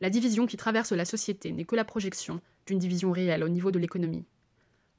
[0.00, 3.70] La division qui traverse la société n'est que la projection d'une division réelle au niveau
[3.70, 4.24] de l'économie.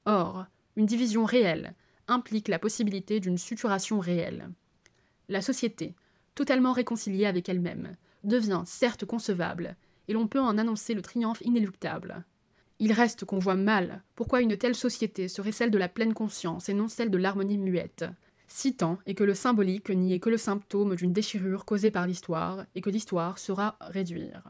[0.05, 0.45] Or,
[0.75, 1.73] une division réelle
[2.07, 4.49] implique la possibilité d'une suturation réelle.
[5.27, 5.95] La société,
[6.35, 7.93] totalement réconciliée avec elle-même,
[8.23, 9.75] devient certes concevable,
[10.07, 12.23] et l'on peut en annoncer le triomphe inéluctable.
[12.79, 16.69] Il reste qu'on voit mal pourquoi une telle société serait celle de la pleine conscience
[16.69, 18.05] et non celle de l'harmonie muette,
[18.47, 22.65] si tant que le symbolique n'y est que le symptôme d'une déchirure causée par l'histoire,
[22.75, 24.43] et que l'histoire sera réduire.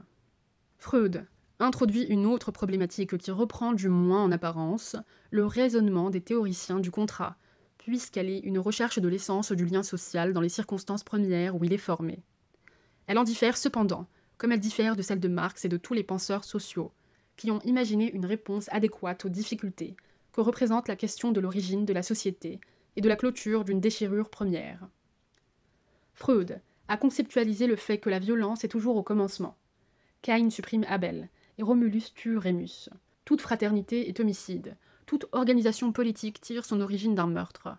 [0.77, 1.25] Freud
[1.59, 4.95] introduit une autre problématique qui reprend du moins en apparence
[5.31, 7.37] le raisonnement des théoriciens du contrat,
[7.77, 11.73] puisqu'elle est une recherche de l'essence du lien social dans les circonstances premières où il
[11.73, 12.23] est formé.
[13.07, 16.03] Elle en diffère cependant, comme elle diffère de celle de Marx et de tous les
[16.03, 16.91] penseurs sociaux,
[17.37, 19.95] qui ont imaginé une réponse adéquate aux difficultés
[20.33, 22.59] que représente la question de l'origine de la société
[22.95, 24.87] et de la clôture d'une déchirure première.
[26.13, 29.57] Freud a conceptualisé le fait que la violence est toujours au commencement.
[30.21, 32.89] Caïn supprime Abel, et Romulus tue Rémus.
[33.25, 37.69] Toute fraternité est homicide, toute organisation politique tire son origine d'un meurtre.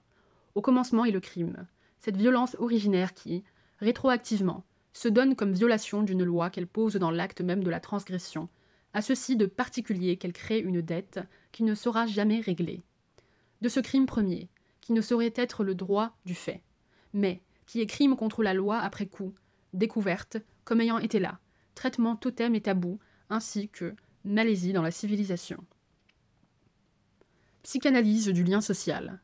[0.54, 1.66] Au commencement est le crime,
[2.00, 3.44] cette violence originaire qui,
[3.80, 8.48] rétroactivement, se donne comme violation d'une loi qu'elle pose dans l'acte même de la transgression,
[8.94, 11.20] à ceci de particulier qu'elle crée une dette
[11.52, 12.82] qui ne sera jamais réglée.
[13.60, 14.48] De ce crime premier,
[14.86, 16.62] qui ne saurait être le droit du fait,
[17.12, 19.34] mais qui est crime contre la loi après coup,
[19.72, 21.40] découverte, comme ayant été là,
[21.74, 25.64] traitement totem et tabou, ainsi que malaisie dans la civilisation.
[27.64, 29.20] Psychanalyse du lien social.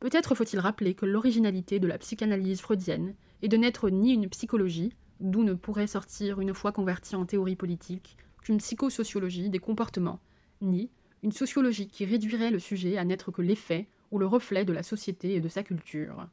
[0.00, 4.92] Peut-être faut-il rappeler que l'originalité de la psychanalyse freudienne est de n'être ni une psychologie,
[5.20, 10.18] d'où ne pourrait sortir une fois convertie en théorie politique, qu'une psychosociologie des comportements,
[10.62, 10.90] ni
[11.22, 14.82] une sociologie qui réduirait le sujet à n'être que l'effet ou le reflet de la
[14.82, 16.26] société et de sa culture.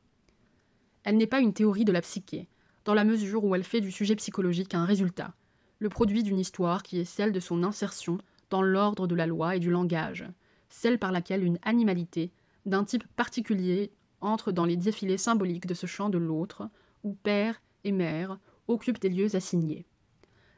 [1.03, 2.47] Elle n'est pas une théorie de la psyché,
[2.85, 5.33] dans la mesure où elle fait du sujet psychologique un résultat,
[5.79, 8.17] le produit d'une histoire qui est celle de son insertion
[8.49, 10.25] dans l'ordre de la loi et du langage,
[10.69, 12.31] celle par laquelle une animalité,
[12.65, 16.69] d'un type particulier, entre dans les défilés symboliques de ce champ de l'autre,
[17.03, 19.85] où père et mère occupent des lieux assignés.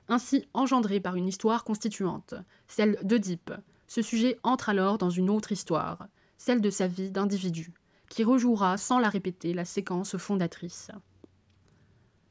[0.08, 2.36] Ainsi engendré par une histoire constituante,
[2.67, 3.51] celle d'Oedipe,
[3.88, 7.73] ce sujet entre alors dans une autre histoire, celle de sa vie d'individu,
[8.09, 10.91] qui rejouera sans la répéter la séquence fondatrice.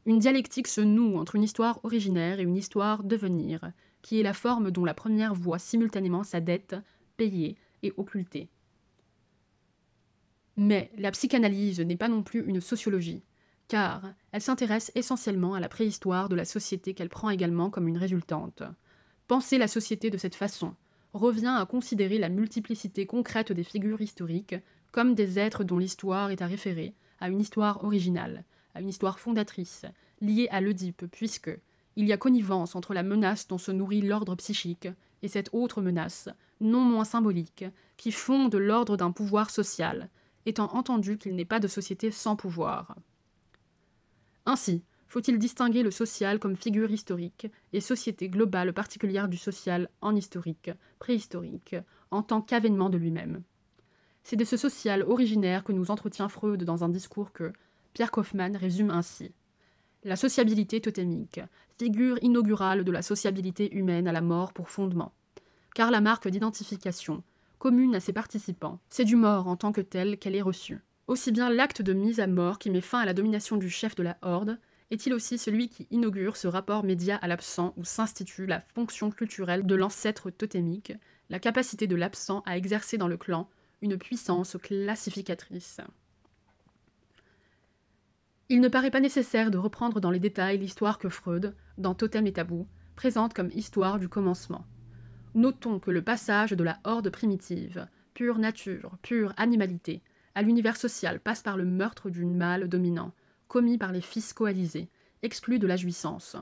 [0.06, 4.34] Une dialectique se noue entre une histoire originaire et une histoire devenir, qui est la
[4.34, 6.76] forme dont la première voit simultanément sa dette,
[7.16, 8.50] payée et occultée.
[10.56, 13.24] Mais la psychanalyse n'est pas non plus une sociologie,
[13.66, 17.98] car elle s'intéresse essentiellement à la préhistoire de la société qu'elle prend également comme une
[17.98, 18.62] résultante.
[19.26, 20.74] Penser la société de cette façon
[21.14, 24.56] revient à considérer la multiplicité concrète des figures historiques
[24.92, 29.18] comme des êtres dont l'histoire est à référer à une histoire originale, à une histoire
[29.18, 29.86] fondatrice,
[30.20, 31.50] liée à l'Oedipe, puisque
[31.96, 34.88] il y a connivence entre la menace dont se nourrit l'ordre psychique
[35.22, 36.28] et cette autre menace,
[36.60, 37.64] non moins symbolique,
[37.96, 40.10] qui fonde l'ordre d'un pouvoir social,
[40.44, 42.96] étant entendu qu'il n'est pas de société sans pouvoir.
[44.46, 44.82] Ainsi,
[45.14, 50.72] faut-il distinguer le social comme figure historique et société globale particulière du social en historique,
[50.98, 51.76] préhistorique,
[52.10, 53.44] en tant qu'avènement de lui-même?
[54.24, 57.52] C'est de ce social originaire que nous entretient Freud dans un discours que,
[57.92, 59.30] Pierre Kaufmann résume ainsi
[60.02, 61.40] La sociabilité totémique,
[61.78, 65.12] figure inaugurale de la sociabilité humaine à la mort pour fondement.
[65.76, 67.22] Car la marque d'identification,
[67.60, 70.82] commune à ses participants, c'est du mort en tant que tel qu'elle est reçue.
[71.06, 73.94] Aussi bien l'acte de mise à mort qui met fin à la domination du chef
[73.94, 74.58] de la horde,
[74.94, 79.66] est-il aussi celui qui inaugure ce rapport média à l'absent où s'institue la fonction culturelle
[79.66, 80.92] de l'ancêtre totémique,
[81.30, 83.48] la capacité de l'absent à exercer dans le clan
[83.82, 85.80] une puissance classificatrice?
[88.48, 92.26] Il ne paraît pas nécessaire de reprendre dans les détails l'histoire que Freud, dans Totem
[92.26, 94.64] et Tabou, présente comme histoire du commencement.
[95.34, 100.02] Notons que le passage de la horde primitive, pure nature, pure animalité,
[100.36, 103.12] à l'univers social passe par le meurtre d'une mâle dominant,
[103.48, 104.88] commis par les fils coalisés,
[105.22, 106.36] exclus de la jouissance.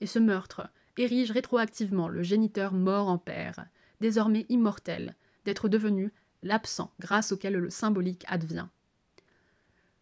[0.00, 3.66] Et ce meurtre érige rétroactivement le géniteur mort en père,
[4.00, 8.66] désormais immortel, d'être devenu l'absent grâce auquel le symbolique advient.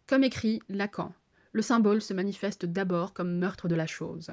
[0.07, 1.12] Comme écrit Lacan,
[1.53, 4.31] le symbole se manifeste d'abord comme meurtre de la chose.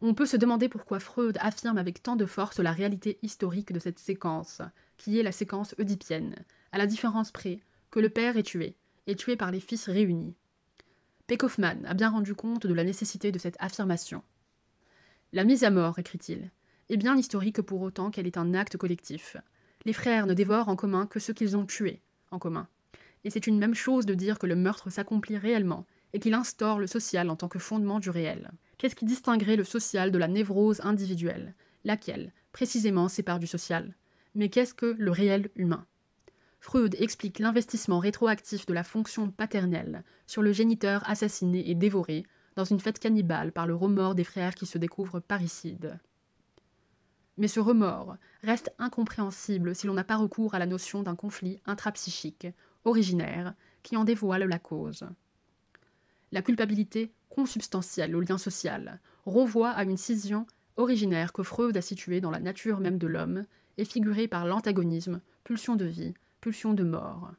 [0.00, 3.80] On peut se demander pourquoi Freud affirme avec tant de force la réalité historique de
[3.80, 4.62] cette séquence,
[4.96, 6.36] qui est la séquence oedipienne,
[6.70, 7.60] à la différence près
[7.90, 8.76] que le père est tué,
[9.08, 10.34] et tué par les fils réunis.
[11.28, 14.22] Peckhoffmann a bien rendu compte de la nécessité de cette affirmation.
[15.34, 16.50] La mise à mort, écrit-il,
[16.88, 19.36] est bien historique pour autant qu'elle est un acte collectif.
[19.84, 22.66] Les frères ne dévorent en commun que ceux qu'ils ont tués en commun.
[23.24, 26.78] Et c'est une même chose de dire que le meurtre s'accomplit réellement et qu'il instaure
[26.78, 28.50] le social en tant que fondement du réel.
[28.78, 31.54] Qu'est-ce qui distinguerait le social de la névrose individuelle?
[31.84, 33.94] Laquelle, précisément, sépare du social?
[34.34, 35.84] Mais qu'est-ce que le réel humain?
[36.60, 42.64] Freud explique l'investissement rétroactif de la fonction paternelle sur le géniteur assassiné et dévoré dans
[42.64, 45.98] une fête cannibale par le remords des frères qui se découvrent parricides.
[47.36, 51.60] Mais ce remords reste incompréhensible si l'on n'a pas recours à la notion d'un conflit
[51.66, 52.48] intrapsychique,
[52.84, 55.04] originaire, qui en dévoile la cause.
[56.32, 62.20] La culpabilité consubstantielle au lien social renvoie à une scission originaire que Freud a située
[62.20, 66.84] dans la nature même de l'homme et figurée par l'antagonisme, pulsion de vie, pulsion de
[66.84, 67.32] mort.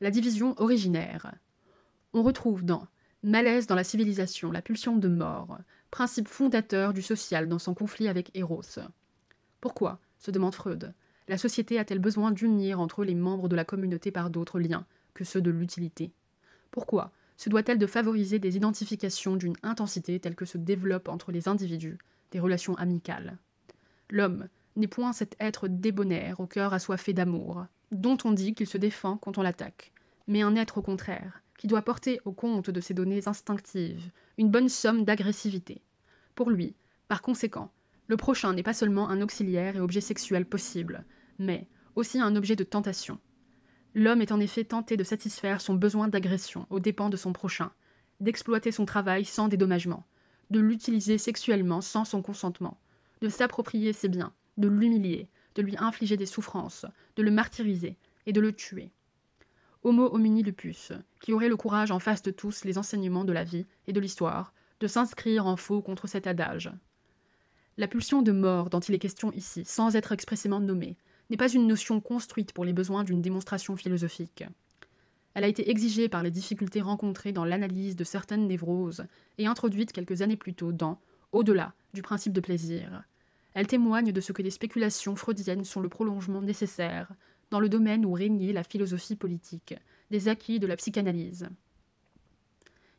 [0.00, 1.34] La division originaire.
[2.12, 2.86] On retrouve dans
[3.24, 5.58] Malaise dans la civilisation, la pulsion de mort,
[5.90, 8.62] principe fondateur du social dans son conflit avec Eros.
[9.60, 10.94] Pourquoi, se demande Freud,
[11.26, 15.24] la société a-t-elle besoin d'unir entre les membres de la communauté par d'autres liens que
[15.24, 16.12] ceux de l'utilité?
[16.70, 21.48] Pourquoi se doit-elle de favoriser des identifications d'une intensité telle que se développent entre les
[21.48, 21.98] individus
[22.30, 23.36] des relations amicales?
[24.10, 24.48] L'homme
[24.78, 29.16] n'est point cet être débonnaire au cœur assoiffé d'amour, dont on dit qu'il se défend
[29.18, 29.92] quand on l'attaque,
[30.26, 34.50] mais un être au contraire, qui doit porter au compte de ses données instinctives une
[34.50, 35.82] bonne somme d'agressivité.
[36.34, 36.76] Pour lui,
[37.08, 37.72] par conséquent,
[38.06, 41.04] le prochain n'est pas seulement un auxiliaire et objet sexuel possible,
[41.38, 43.18] mais aussi un objet de tentation.
[43.94, 47.72] L'homme est en effet tenté de satisfaire son besoin d'agression aux dépens de son prochain,
[48.20, 50.06] d'exploiter son travail sans dédommagement,
[50.50, 52.78] de l'utiliser sexuellement sans son consentement,
[53.20, 56.84] de s'approprier ses biens, de l'humilier, de lui infliger des souffrances,
[57.16, 58.90] de le martyriser et de le tuer.
[59.84, 63.44] Homo homini lupus, qui aurait le courage en face de tous les enseignements de la
[63.44, 66.70] vie et de l'histoire, de s'inscrire en faux contre cet adage.
[67.76, 70.96] La pulsion de mort dont il est question ici, sans être expressément nommée,
[71.30, 74.44] n'est pas une notion construite pour les besoins d'une démonstration philosophique.
[75.34, 79.06] Elle a été exigée par les difficultés rencontrées dans l'analyse de certaines névroses
[79.38, 83.04] et introduite quelques années plus tôt dans Au-delà du principe de plaisir.
[83.58, 87.12] Elle témoigne de ce que les spéculations freudiennes sont le prolongement nécessaire
[87.50, 89.74] dans le domaine où régnait la philosophie politique,
[90.12, 91.48] des acquis de la psychanalyse.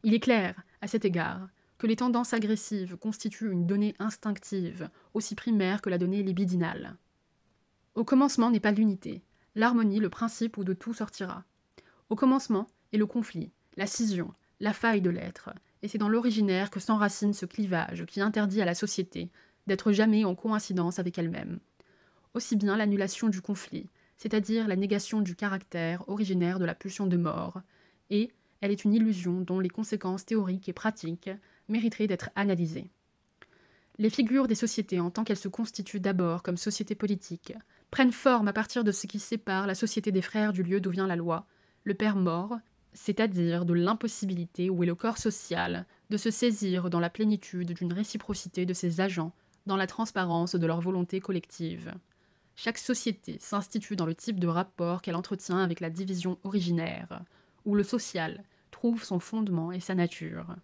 [0.04, 5.34] Il est clair, à cet égard, que les tendances agressives constituent une donnée instinctive, aussi
[5.34, 6.98] primaire que la donnée libidinale.
[7.96, 9.24] Au commencement n'est pas l'unité,
[9.56, 11.46] l'harmonie le principe où de tout sortira.
[12.10, 15.52] Au commencement est le conflit, la scission, la faille de l'être,
[15.84, 19.32] et c'est dans l'originaire que s'enracine ce clivage qui interdit à la société
[19.70, 21.60] d'être jamais en coïncidence avec elle-même.
[22.34, 27.16] Aussi bien l'annulation du conflit, c'est-à-dire la négation du caractère originaire de la pulsion de
[27.16, 27.62] mort,
[28.10, 31.30] et elle est une illusion dont les conséquences théoriques et pratiques
[31.70, 32.92] mériteraient d'être analysées.
[33.98, 37.54] Les figures des sociétés en tant qu'elles se constituent d'abord comme sociétés politiques
[37.92, 40.92] prennent forme à partir de ce qui sépare la société des frères du lieu d'où
[40.92, 41.48] vient la loi,
[41.84, 42.58] le père mort,
[42.94, 47.94] c'est-à-dire de l'impossibilité où est le corps social de se saisir dans la plénitude d'une
[47.94, 49.34] réciprocité de ses agents,
[49.70, 51.94] dans la transparence de leur volonté collective.
[52.56, 57.22] Chaque société s'institue dans le type de rapport qu'elle entretient avec la division originaire,
[57.66, 60.56] où le social trouve son fondement et sa nature.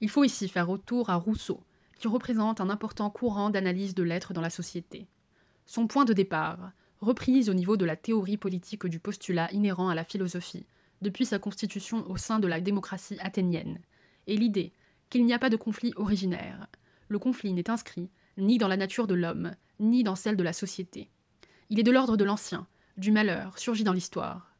[0.00, 1.62] Il faut ici faire retour à Rousseau,
[2.00, 5.06] qui représente un important courant d'analyse de l'être dans la société.
[5.64, 9.94] Son point de départ, reprise au niveau de la théorie politique du postulat inhérent à
[9.94, 10.66] la philosophie,
[11.00, 13.78] depuis sa constitution au sein de la démocratie athénienne,
[14.26, 14.72] et l'idée
[15.10, 16.66] qu'il n'y a pas de conflit originaire.
[17.12, 18.08] Le conflit n'est inscrit
[18.38, 21.10] ni dans la nature de l'homme, ni dans celle de la société.
[21.68, 24.56] Il est de l'ordre de l'ancien, du malheur, surgi dans l'histoire.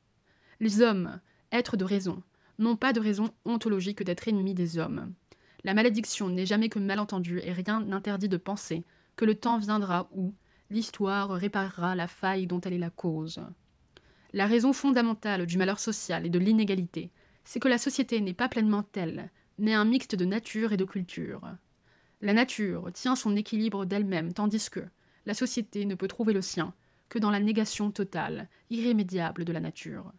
[0.60, 1.18] Les hommes,
[1.50, 2.22] êtres de raison,
[2.58, 5.14] n'ont pas de raison ontologique d'être ennemis des hommes.
[5.64, 8.84] La malédiction n'est jamais que malentendu et rien n'interdit de penser
[9.16, 10.34] que le temps viendra où
[10.68, 13.40] l'histoire réparera la faille dont elle est la cause.
[14.34, 17.12] La raison fondamentale du malheur social et de l'inégalité,
[17.44, 20.84] c'est que la société n'est pas pleinement telle, mais un mixte de nature et de
[20.84, 21.40] culture.
[22.22, 24.80] La nature tient son équilibre d'elle-même, tandis que
[25.26, 26.72] la société ne peut trouver le sien
[27.08, 30.12] que dans la négation totale, irrémédiable de la nature.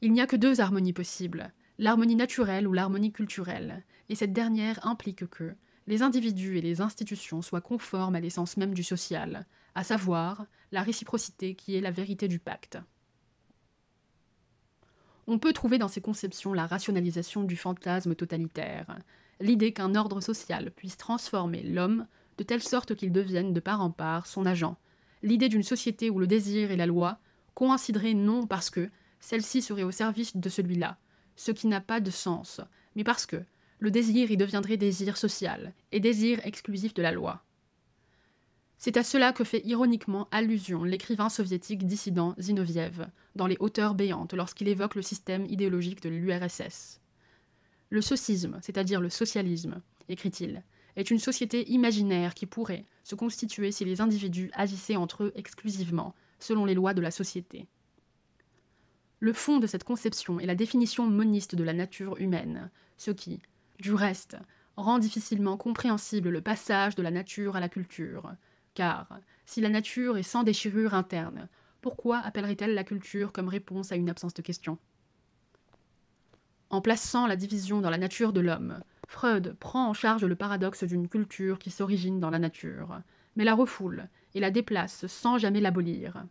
[0.00, 4.84] Il n'y a que deux harmonies possibles, l'harmonie naturelle ou l'harmonie culturelle, et cette dernière
[4.86, 5.54] implique que
[5.86, 10.82] les individus et les institutions soient conformes à l'essence même du social, à savoir la
[10.82, 12.78] réciprocité qui est la vérité du pacte.
[15.26, 18.98] On peut trouver dans ces conceptions la rationalisation du fantasme totalitaire,
[19.40, 22.06] l'idée qu'un ordre social puisse transformer l'homme
[22.38, 24.76] de telle sorte qu'il devienne de part en part son agent,
[25.22, 27.18] l'idée d'une société où le désir et la loi
[27.54, 30.98] coïncideraient non parce que celle-ci serait au service de celui-là,
[31.36, 32.60] ce qui n'a pas de sens,
[32.96, 33.42] mais parce que
[33.78, 37.44] le désir y deviendrait désir social et désir exclusif de la loi.
[38.78, 44.34] C'est à cela que fait ironiquement allusion l'écrivain soviétique dissident Zinoviev dans Les Hauteurs béantes
[44.34, 47.00] lorsqu'il évoque le système idéologique de l'URSS.
[47.90, 50.62] Le socisme, c'est-à-dire le socialisme, écrit-il,
[50.96, 56.14] est une société imaginaire qui pourrait se constituer si les individus agissaient entre eux exclusivement,
[56.38, 57.66] selon les lois de la société.
[59.20, 63.40] Le fond de cette conception est la définition moniste de la nature humaine, ce qui,
[63.80, 64.36] du reste,
[64.76, 68.34] rend difficilement compréhensible le passage de la nature à la culture,
[68.74, 71.48] car si la nature est sans déchirure interne,
[71.80, 74.78] pourquoi appellerait-elle la culture comme réponse à une absence de question
[76.74, 80.82] En plaçant la division dans la nature de l'homme, Freud prend en charge le paradoxe
[80.82, 83.00] d'une culture qui s'origine dans la nature,
[83.36, 86.24] mais la refoule et la déplace sans jamais l'abolir.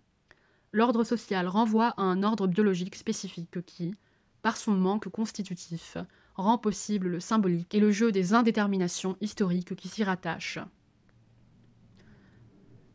[0.74, 3.96] L'ordre social renvoie à un ordre biologique spécifique qui,
[4.42, 5.96] par son manque constitutif,
[6.36, 10.60] rend possible le symbolique et le jeu des indéterminations historiques qui s'y rattachent.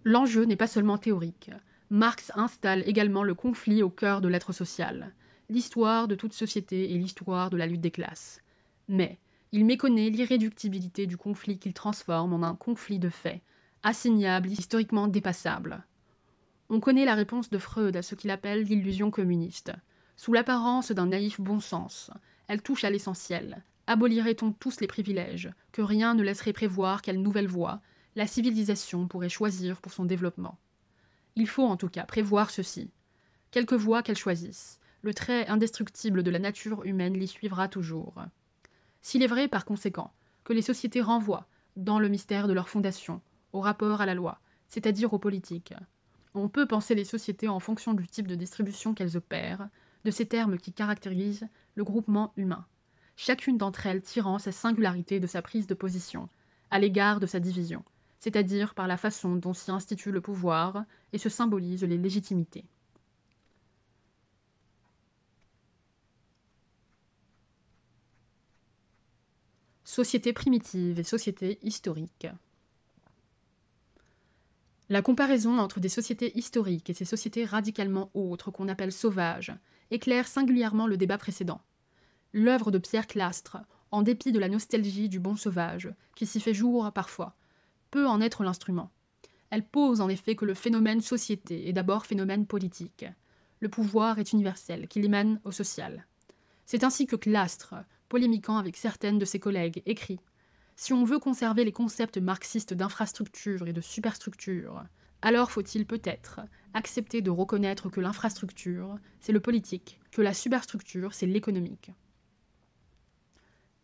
[0.05, 1.51] L'enjeu n'est pas seulement théorique.
[1.89, 5.15] Marx installe également le conflit au cœur de l'être social,
[5.49, 8.41] l'histoire de toute société et l'histoire de la lutte des classes.
[8.89, 9.19] Mais
[9.53, 13.41] il méconnaît l'irréductibilité du conflit qu'il transforme en un conflit de faits,
[13.83, 15.85] assignable, historiquement dépassable.
[16.69, 19.73] On connaît la réponse de Freud à ce qu'il appelle l'illusion communiste.
[20.17, 22.11] Sous l'apparence d'un naïf bon sens,
[22.47, 23.63] elle touche à l'essentiel.
[23.87, 27.81] Abolirait-on tous les privilèges, que rien ne laisserait prévoir quelle nouvelle voie
[28.17, 30.59] la civilisation pourrait choisir pour son développement?
[31.37, 32.91] Il faut en tout cas prévoir ceci.
[33.51, 38.15] Quelque voie qu'elle choisisse, le trait indestructible de la nature humaine l'y suivra toujours.
[39.01, 40.13] S'il est vrai, par conséquent,
[40.45, 41.47] que les sociétés renvoient,
[41.77, 43.21] dans le mystère de leur fondation,
[43.53, 45.75] au rapport à la loi, c'est-à-dire aux politiques,
[46.35, 49.69] on peut penser les sociétés en fonction du type de distribution qu'elles opèrent,
[50.05, 52.67] de ces termes qui caractérisent le groupement humain,
[53.17, 56.29] chacune d'entre elles tirant sa singularité de sa prise de position,
[56.71, 57.85] à l'égard de sa division,
[58.21, 62.65] c'est-à-dire par la façon dont s'y institue le pouvoir et se symbolisent les légitimités.
[69.99, 72.29] Société primitive et société historique.
[74.89, 79.53] La comparaison entre des sociétés historiques et ces sociétés radicalement autres qu'on appelle sauvages
[79.91, 81.61] éclaire singulièrement le débat précédent.
[82.33, 83.57] L'œuvre de Pierre Clastre,
[83.91, 87.35] en dépit de la nostalgie du bon sauvage, qui s'y fait jour parfois,
[87.91, 88.93] peut en être l'instrument.
[89.51, 93.05] Elle pose en effet que le phénomène société est d'abord phénomène politique.
[93.59, 96.07] Le pouvoir est universel, qu'il émane au social.
[96.67, 97.75] C'est ainsi que Clastre,
[98.09, 100.21] polémiquant avec certaines de ses collègues, écrit
[100.77, 104.85] si on veut conserver les concepts marxistes d'infrastructure et de superstructure,
[105.23, 106.41] alors faut-il peut-être
[106.73, 111.91] accepter de reconnaître que l'infrastructure, c'est le politique, que la superstructure, c'est l'économique.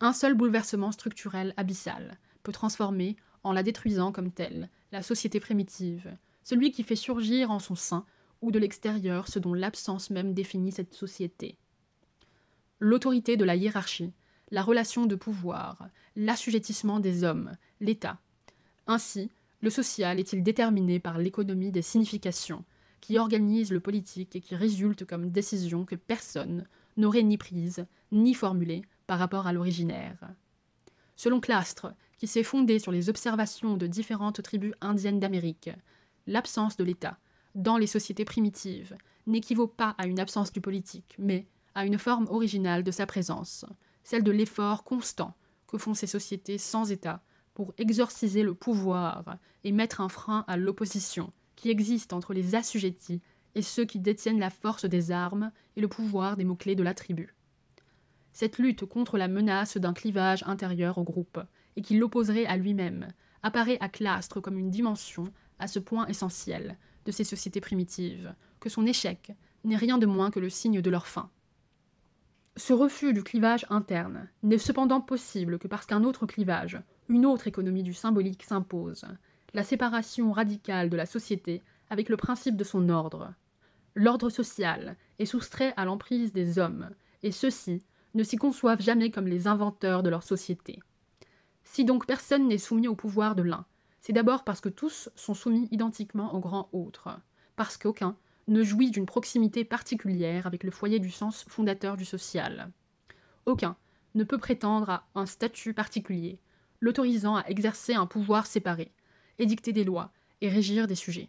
[0.01, 6.17] Un seul bouleversement structurel abyssal peut transformer, en la détruisant comme telle, la société primitive,
[6.45, 8.07] celui qui fait surgir en son sein
[8.41, 11.59] ou de l'extérieur ce dont l'absence même définit cette société.
[12.87, 14.13] L'autorité de la hiérarchie,
[14.51, 18.19] la relation de pouvoir, l'assujettissement des hommes, l'État.
[18.87, 19.31] Ainsi,
[19.63, 22.63] le social est-il déterminé par l'économie des significations,
[23.01, 26.67] qui organise le politique et qui résulte comme décision que personne
[26.99, 30.19] n'aurait ni prise, ni formulée par rapport à l'originaire.
[31.17, 35.71] Selon Clastre, qui s'est fondé sur les observations de différentes tribus indiennes d'Amérique,
[36.27, 37.17] l'absence de l'État,
[37.55, 38.95] dans les sociétés primitives,
[39.27, 43.65] n'équivaut pas à une absence du politique, mais à une forme originale de sa présence,
[44.03, 45.35] celle de l'effort constant
[45.67, 47.23] que font ces sociétés sans État
[47.55, 53.23] pour exorciser le pouvoir et mettre un frein à l'opposition qui existe entre les assujettis
[53.55, 56.95] et ceux qui détiennent la force des armes et le pouvoir des mots-clés de la
[56.95, 57.35] tribu.
[58.33, 61.41] Cette lutte contre la menace d'un clivage intérieur au groupe,
[61.77, 63.09] et qui l'opposerait à lui-même,
[63.43, 65.25] apparaît à Clastre comme une dimension
[65.59, 70.31] à ce point essentiel de ces sociétés primitives, que son échec n'est rien de moins
[70.31, 71.31] que le signe de leur fin.
[72.57, 77.49] Ce refus du clivage interne n'est cependant possible que parce qu'un autre clivage, une autre
[77.49, 79.07] économie du symbolique s'impose,
[79.55, 83.35] la séparation radicale de la société avec le principe de son ordre.
[83.97, 86.91] L'ordre social est soustrait à l'emprise des hommes,
[87.25, 87.83] et ceux-ci
[88.15, 90.81] ne s'y conçoivent jamais comme les inventeurs de leur société.
[91.65, 93.67] Si donc personne n'est soumis au pouvoir de l'un,
[94.01, 97.09] c'est d'abord parce que tous sont soumis identiquement au grand autre,
[97.57, 98.17] parce qu'aucun
[98.49, 102.71] ne jouit d'une proximité particulière avec le foyer du sens fondateur du social.
[103.47, 103.77] Aucun
[104.15, 106.39] ne peut prétendre à un statut particulier,
[106.81, 108.93] l'autorisant à exercer un pouvoir séparé,
[109.39, 111.29] édicter des lois et régir des sujets.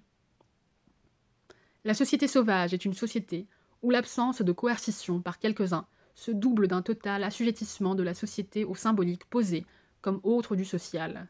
[1.84, 3.48] La société sauvage est une société
[3.82, 8.76] où l'absence de coercition par quelques-uns se double d'un total assujettissement de la société au
[8.76, 9.66] symbolique posé
[10.02, 11.28] comme autre du social.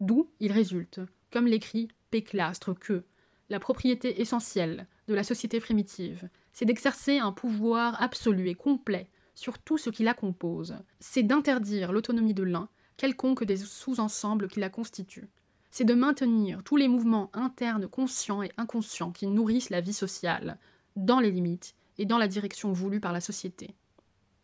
[0.00, 1.00] D'où il résulte,
[1.30, 3.04] comme l'écrit Péclastre, que
[3.50, 9.58] la propriété essentielle de la société primitive, c'est d'exercer un pouvoir absolu et complet sur
[9.58, 14.68] tout ce qui la compose, c'est d'interdire l'autonomie de l'un, quelconque des sous-ensembles qui la
[14.68, 15.28] constituent,
[15.70, 20.58] c'est de maintenir tous les mouvements internes conscients et inconscients qui nourrissent la vie sociale,
[20.96, 23.74] dans les limites et dans la direction voulue par la société.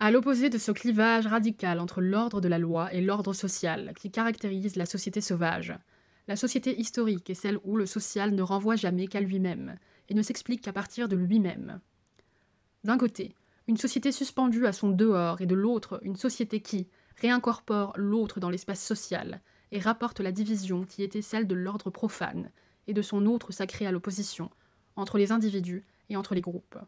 [0.01, 4.11] À l'opposé de ce clivage radical entre l'ordre de la loi et l'ordre social qui
[4.11, 5.75] caractérise la société sauvage,
[6.27, 9.77] la société historique est celle où le social ne renvoie jamais qu'à lui-même,
[10.09, 11.81] et ne s'explique qu'à partir de lui-même.
[12.85, 13.35] D'un côté,
[13.67, 16.87] une société suspendue à son dehors, et de l'autre, une société qui
[17.17, 19.41] réincorpore l'autre dans l'espace social,
[19.73, 22.51] et rapporte la division qui était celle de l'ordre profane,
[22.87, 24.51] et de son autre sacré à l'opposition,
[24.97, 26.79] entre les individus et entre les groupes.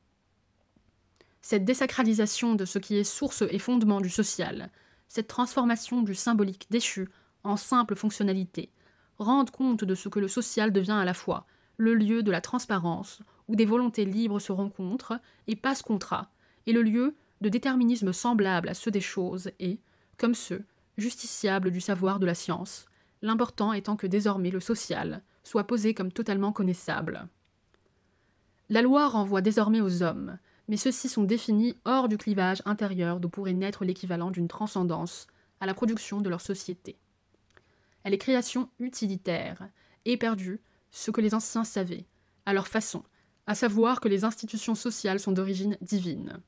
[1.41, 4.71] Cette désacralisation de ce qui est source et fondement du social,
[5.09, 7.09] cette transformation du symbolique déchu
[7.45, 8.71] en simple fonctionnalité,
[9.19, 11.47] rendre compte de ce que le social devient à la fois
[11.77, 16.31] le lieu de la transparence, où des volontés libres se rencontrent et passent contrat,
[16.67, 19.79] et le lieu de déterminisme semblable à ceux des choses et,
[20.17, 20.65] comme ceux,
[20.97, 22.87] justiciables du savoir de la science,
[23.23, 27.29] l'important étant que désormais le social soit posé comme totalement connaissable.
[28.69, 33.29] La loi renvoie désormais aux hommes, mais ceux-ci sont définis hors du clivage intérieur d'où
[33.29, 35.29] pourrait naître l'équivalent d'une transcendance
[35.61, 36.97] à la production de leur société.
[38.03, 39.69] Elle est création utilitaire,
[40.05, 40.61] et perdue
[40.97, 42.07] ce que les anciens savaient,
[42.47, 43.03] à leur façon,
[43.47, 46.39] à savoir que les institutions sociales sont d'origine divine.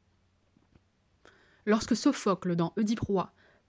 [1.66, 3.00] Lorsque Sophocle, dans Oedipe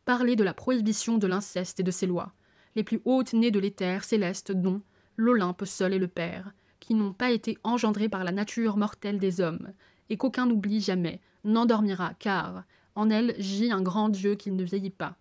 [0.06, 2.32] parlait de la prohibition de l'inceste et de ses lois,
[2.78, 4.82] les plus hautes nées de l'éther céleste dont
[5.18, 9.42] l'Olympe seul est le Père, qui n'ont pas été engendrées par la nature mortelle des
[9.42, 9.74] hommes,
[10.10, 12.64] et qu'aucun n'oublie jamais, n'endormira, car
[12.96, 15.18] en elle gît un grand Dieu qui ne vieillit pas,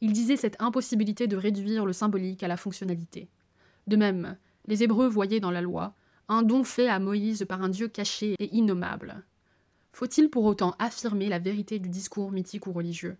[0.00, 3.28] il disait cette impossibilité de réduire le symbolique à la fonctionnalité.
[3.86, 4.36] De même,
[4.68, 5.94] les Hébreux voyaient dans la loi
[6.28, 9.24] un don fait à Moïse par un Dieu caché et innommable.
[9.92, 13.16] Faut-il pour autant affirmer la vérité du discours mythique ou religieux?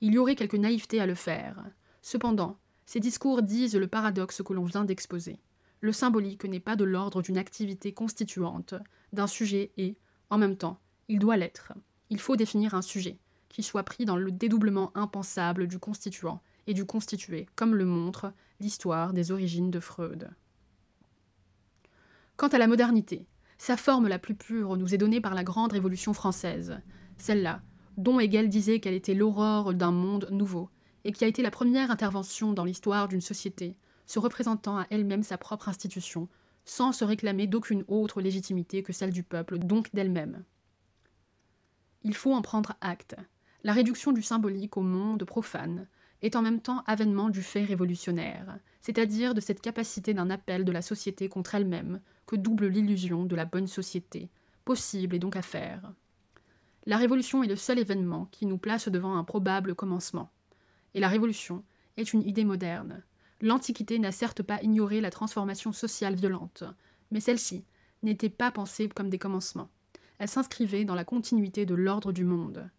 [0.00, 1.64] Il y aurait quelque naïveté à le faire.
[2.02, 5.40] Cependant, ces discours disent le paradoxe que l'on vient d'exposer.
[5.80, 8.74] Le symbolique n'est pas de l'ordre d'une activité constituante,
[9.12, 9.96] d'un sujet et,
[10.30, 10.78] en même temps,
[11.08, 11.72] il doit l'être.
[12.10, 13.18] Il faut définir un sujet
[13.48, 18.32] qui soit pris dans le dédoublement impensable du constituant et du constitué, comme le montre
[18.60, 20.30] l'histoire des origines de Freud.
[22.36, 23.26] Quant à la modernité,
[23.56, 26.82] sa forme la plus pure nous est donnée par la grande Révolution française,
[27.16, 27.62] celle-là,
[27.96, 30.68] dont Hegel disait qu'elle était l'aurore d'un monde nouveau,
[31.04, 35.22] et qui a été la première intervention dans l'histoire d'une société, se représentant à elle-même
[35.22, 36.28] sa propre institution,
[36.66, 40.44] sans se réclamer d'aucune autre légitimité que celle du peuple, donc d'elle-même.
[42.02, 43.16] Il faut en prendre acte,
[43.64, 45.88] la réduction du symbolique au monde profane
[46.20, 50.72] est en même temps avènement du fait révolutionnaire, c'est-à-dire de cette capacité d'un appel de
[50.72, 54.28] la société contre elle-même que double l'illusion de la bonne société,
[54.64, 55.92] possible et donc à faire.
[56.86, 60.30] La révolution est le seul événement qui nous place devant un probable commencement.
[60.94, 61.64] Et la révolution
[61.96, 63.02] est une idée moderne.
[63.40, 66.64] L'Antiquité n'a certes pas ignoré la transformation sociale violente,
[67.10, 67.64] mais celle-ci
[68.02, 69.68] n'était pas pensée comme des commencements.
[70.18, 72.70] Elle s'inscrivait dans la continuité de l'ordre du monde.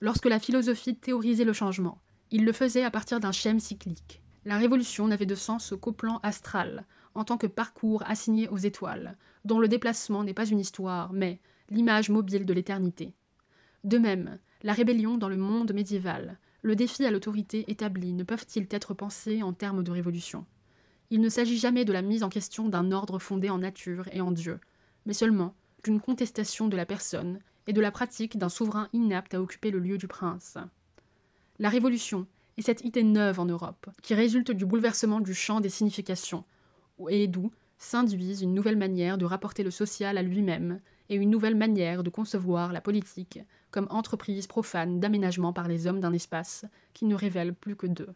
[0.00, 4.22] Lorsque la philosophie théorisait le changement, il le faisait à partir d'un schème cyclique.
[4.44, 6.86] La révolution n'avait de sens qu'au plan astral,
[7.18, 11.40] en tant que parcours assigné aux étoiles, dont le déplacement n'est pas une histoire, mais
[11.68, 13.12] l'image mobile de l'éternité.
[13.82, 18.68] De même, la rébellion dans le monde médiéval, le défi à l'autorité établie ne peuvent-ils
[18.70, 20.46] être pensés en termes de révolution?
[21.10, 24.20] Il ne s'agit jamais de la mise en question d'un ordre fondé en nature et
[24.20, 24.60] en Dieu,
[25.04, 29.42] mais seulement d'une contestation de la personne et de la pratique d'un souverain inapte à
[29.42, 30.56] occuper le lieu du prince.
[31.58, 35.68] La révolution est cette idée neuve en Europe, qui résulte du bouleversement du champ des
[35.68, 36.44] significations,
[37.08, 41.54] et d'où s'induisent une nouvelle manière de rapporter le social à lui-même et une nouvelle
[41.54, 43.40] manière de concevoir la politique
[43.70, 48.14] comme entreprise profane d'aménagement par les hommes d'un espace qui ne révèle plus que d'eux.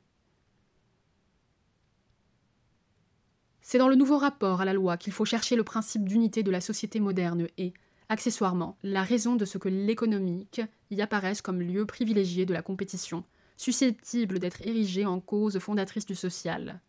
[3.60, 6.50] C'est dans le nouveau rapport à la loi qu'il faut chercher le principe d'unité de
[6.50, 7.72] la société moderne et,
[8.08, 10.60] accessoirement, la raison de ce que l'économique
[10.90, 13.24] y apparaisse comme lieu privilégié de la compétition,
[13.56, 16.80] susceptible d'être érigé en cause fondatrice du social.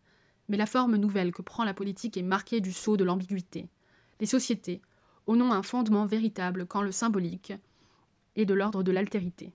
[0.48, 3.68] Mais la forme nouvelle que prend la politique est marquée du sceau de l'ambiguïté.
[4.20, 4.82] Les sociétés,
[5.26, 7.52] au nom un fondement véritable quand le symbolique,
[8.36, 9.54] est de l'ordre de l'altérité.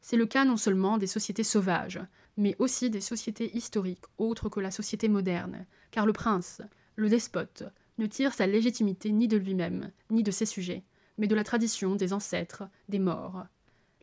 [0.00, 2.00] C'est le cas non seulement des sociétés sauvages,
[2.36, 6.60] mais aussi des sociétés historiques autres que la société moderne, car le prince,
[6.96, 7.62] le despote,
[7.98, 10.84] ne tire sa légitimité ni de lui-même, ni de ses sujets,
[11.16, 13.46] mais de la tradition des ancêtres, des morts.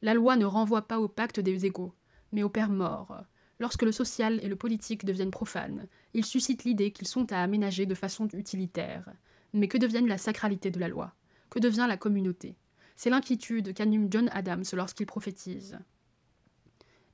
[0.01, 1.93] La loi ne renvoie pas au pacte des égaux,
[2.31, 3.23] mais au père mort.
[3.61, 5.85] Lorsque le social et le politique deviennent profanes,
[6.15, 9.13] ils suscitent l'idée qu'ils sont à aménager de façon utilitaire.
[9.53, 11.13] Mais que devienne la sacralité de la loi?
[11.51, 12.55] Que devient la communauté?
[12.95, 15.77] C'est l'inquiétude qu'anime John Adams lorsqu'il prophétise.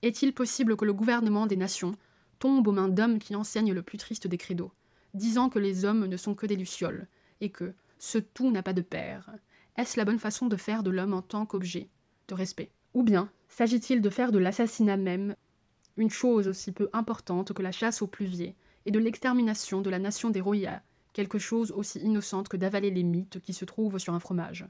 [0.03, 1.91] Est-il possible que le gouvernement des nations
[2.39, 4.71] tombe aux mains d'hommes qui enseignent le plus triste des credos,
[5.13, 7.09] disant que les hommes ne sont que des lucioles,
[7.41, 9.31] et que ce tout n'a pas de père?
[9.75, 11.89] Est-ce la bonne façon de faire de l'homme en tant qu'objet
[12.29, 12.71] de respect?
[12.93, 15.35] Ou bien s'agit-il de faire de l'assassinat même
[15.97, 19.99] une chose aussi peu importante que la chasse aux pluviers et de l'extermination de la
[19.99, 20.81] nation des Roya,
[21.13, 24.67] quelque chose aussi innocente que d'avaler les mythes qui se trouvent sur un fromage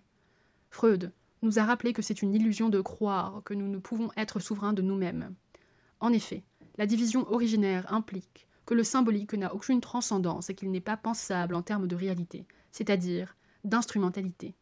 [0.70, 1.12] Freud
[1.42, 4.74] nous a rappelé que c'est une illusion de croire que nous ne pouvons être souverains
[4.74, 5.36] de nous-mêmes.
[6.00, 6.44] En effet,
[6.78, 11.56] la division originaire implique que le symbolique n'a aucune transcendance et qu'il n'est pas pensable
[11.56, 14.56] en termes de réalité, c'est-à-dire d'instrumentalité.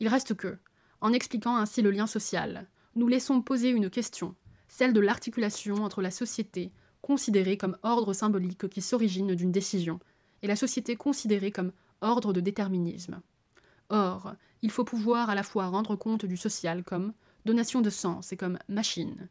[0.00, 0.58] Il reste que,
[1.00, 4.34] en expliquant ainsi le lien social, nous laissons poser une question,
[4.72, 10.00] celle de l'articulation entre la société, considérée comme ordre symbolique qui s'origine d'une décision,
[10.40, 13.20] et la société considérée comme ordre de déterminisme.
[13.90, 17.12] Or, il faut pouvoir à la fois rendre compte du social comme
[17.44, 19.28] donation de sens et comme machine.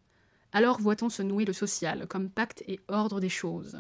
[0.52, 3.80] Alors voit-on se nouer le social comme pacte et ordre des choses?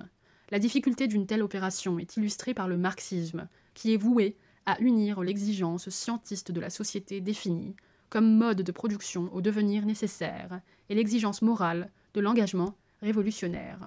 [0.50, 4.36] La difficulté d'une telle opération est illustrée par le marxisme, qui est voué
[4.66, 7.76] à unir l'exigence scientiste de la société définie
[8.12, 13.80] comme mode de production au devenir nécessaire et l'exigence morale de l'engagement révolutionnaire.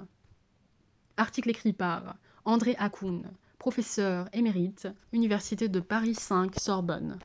[1.17, 7.19] Article écrit par André Hakoun, professeur émérite, Université de Paris 5 Sorbonne.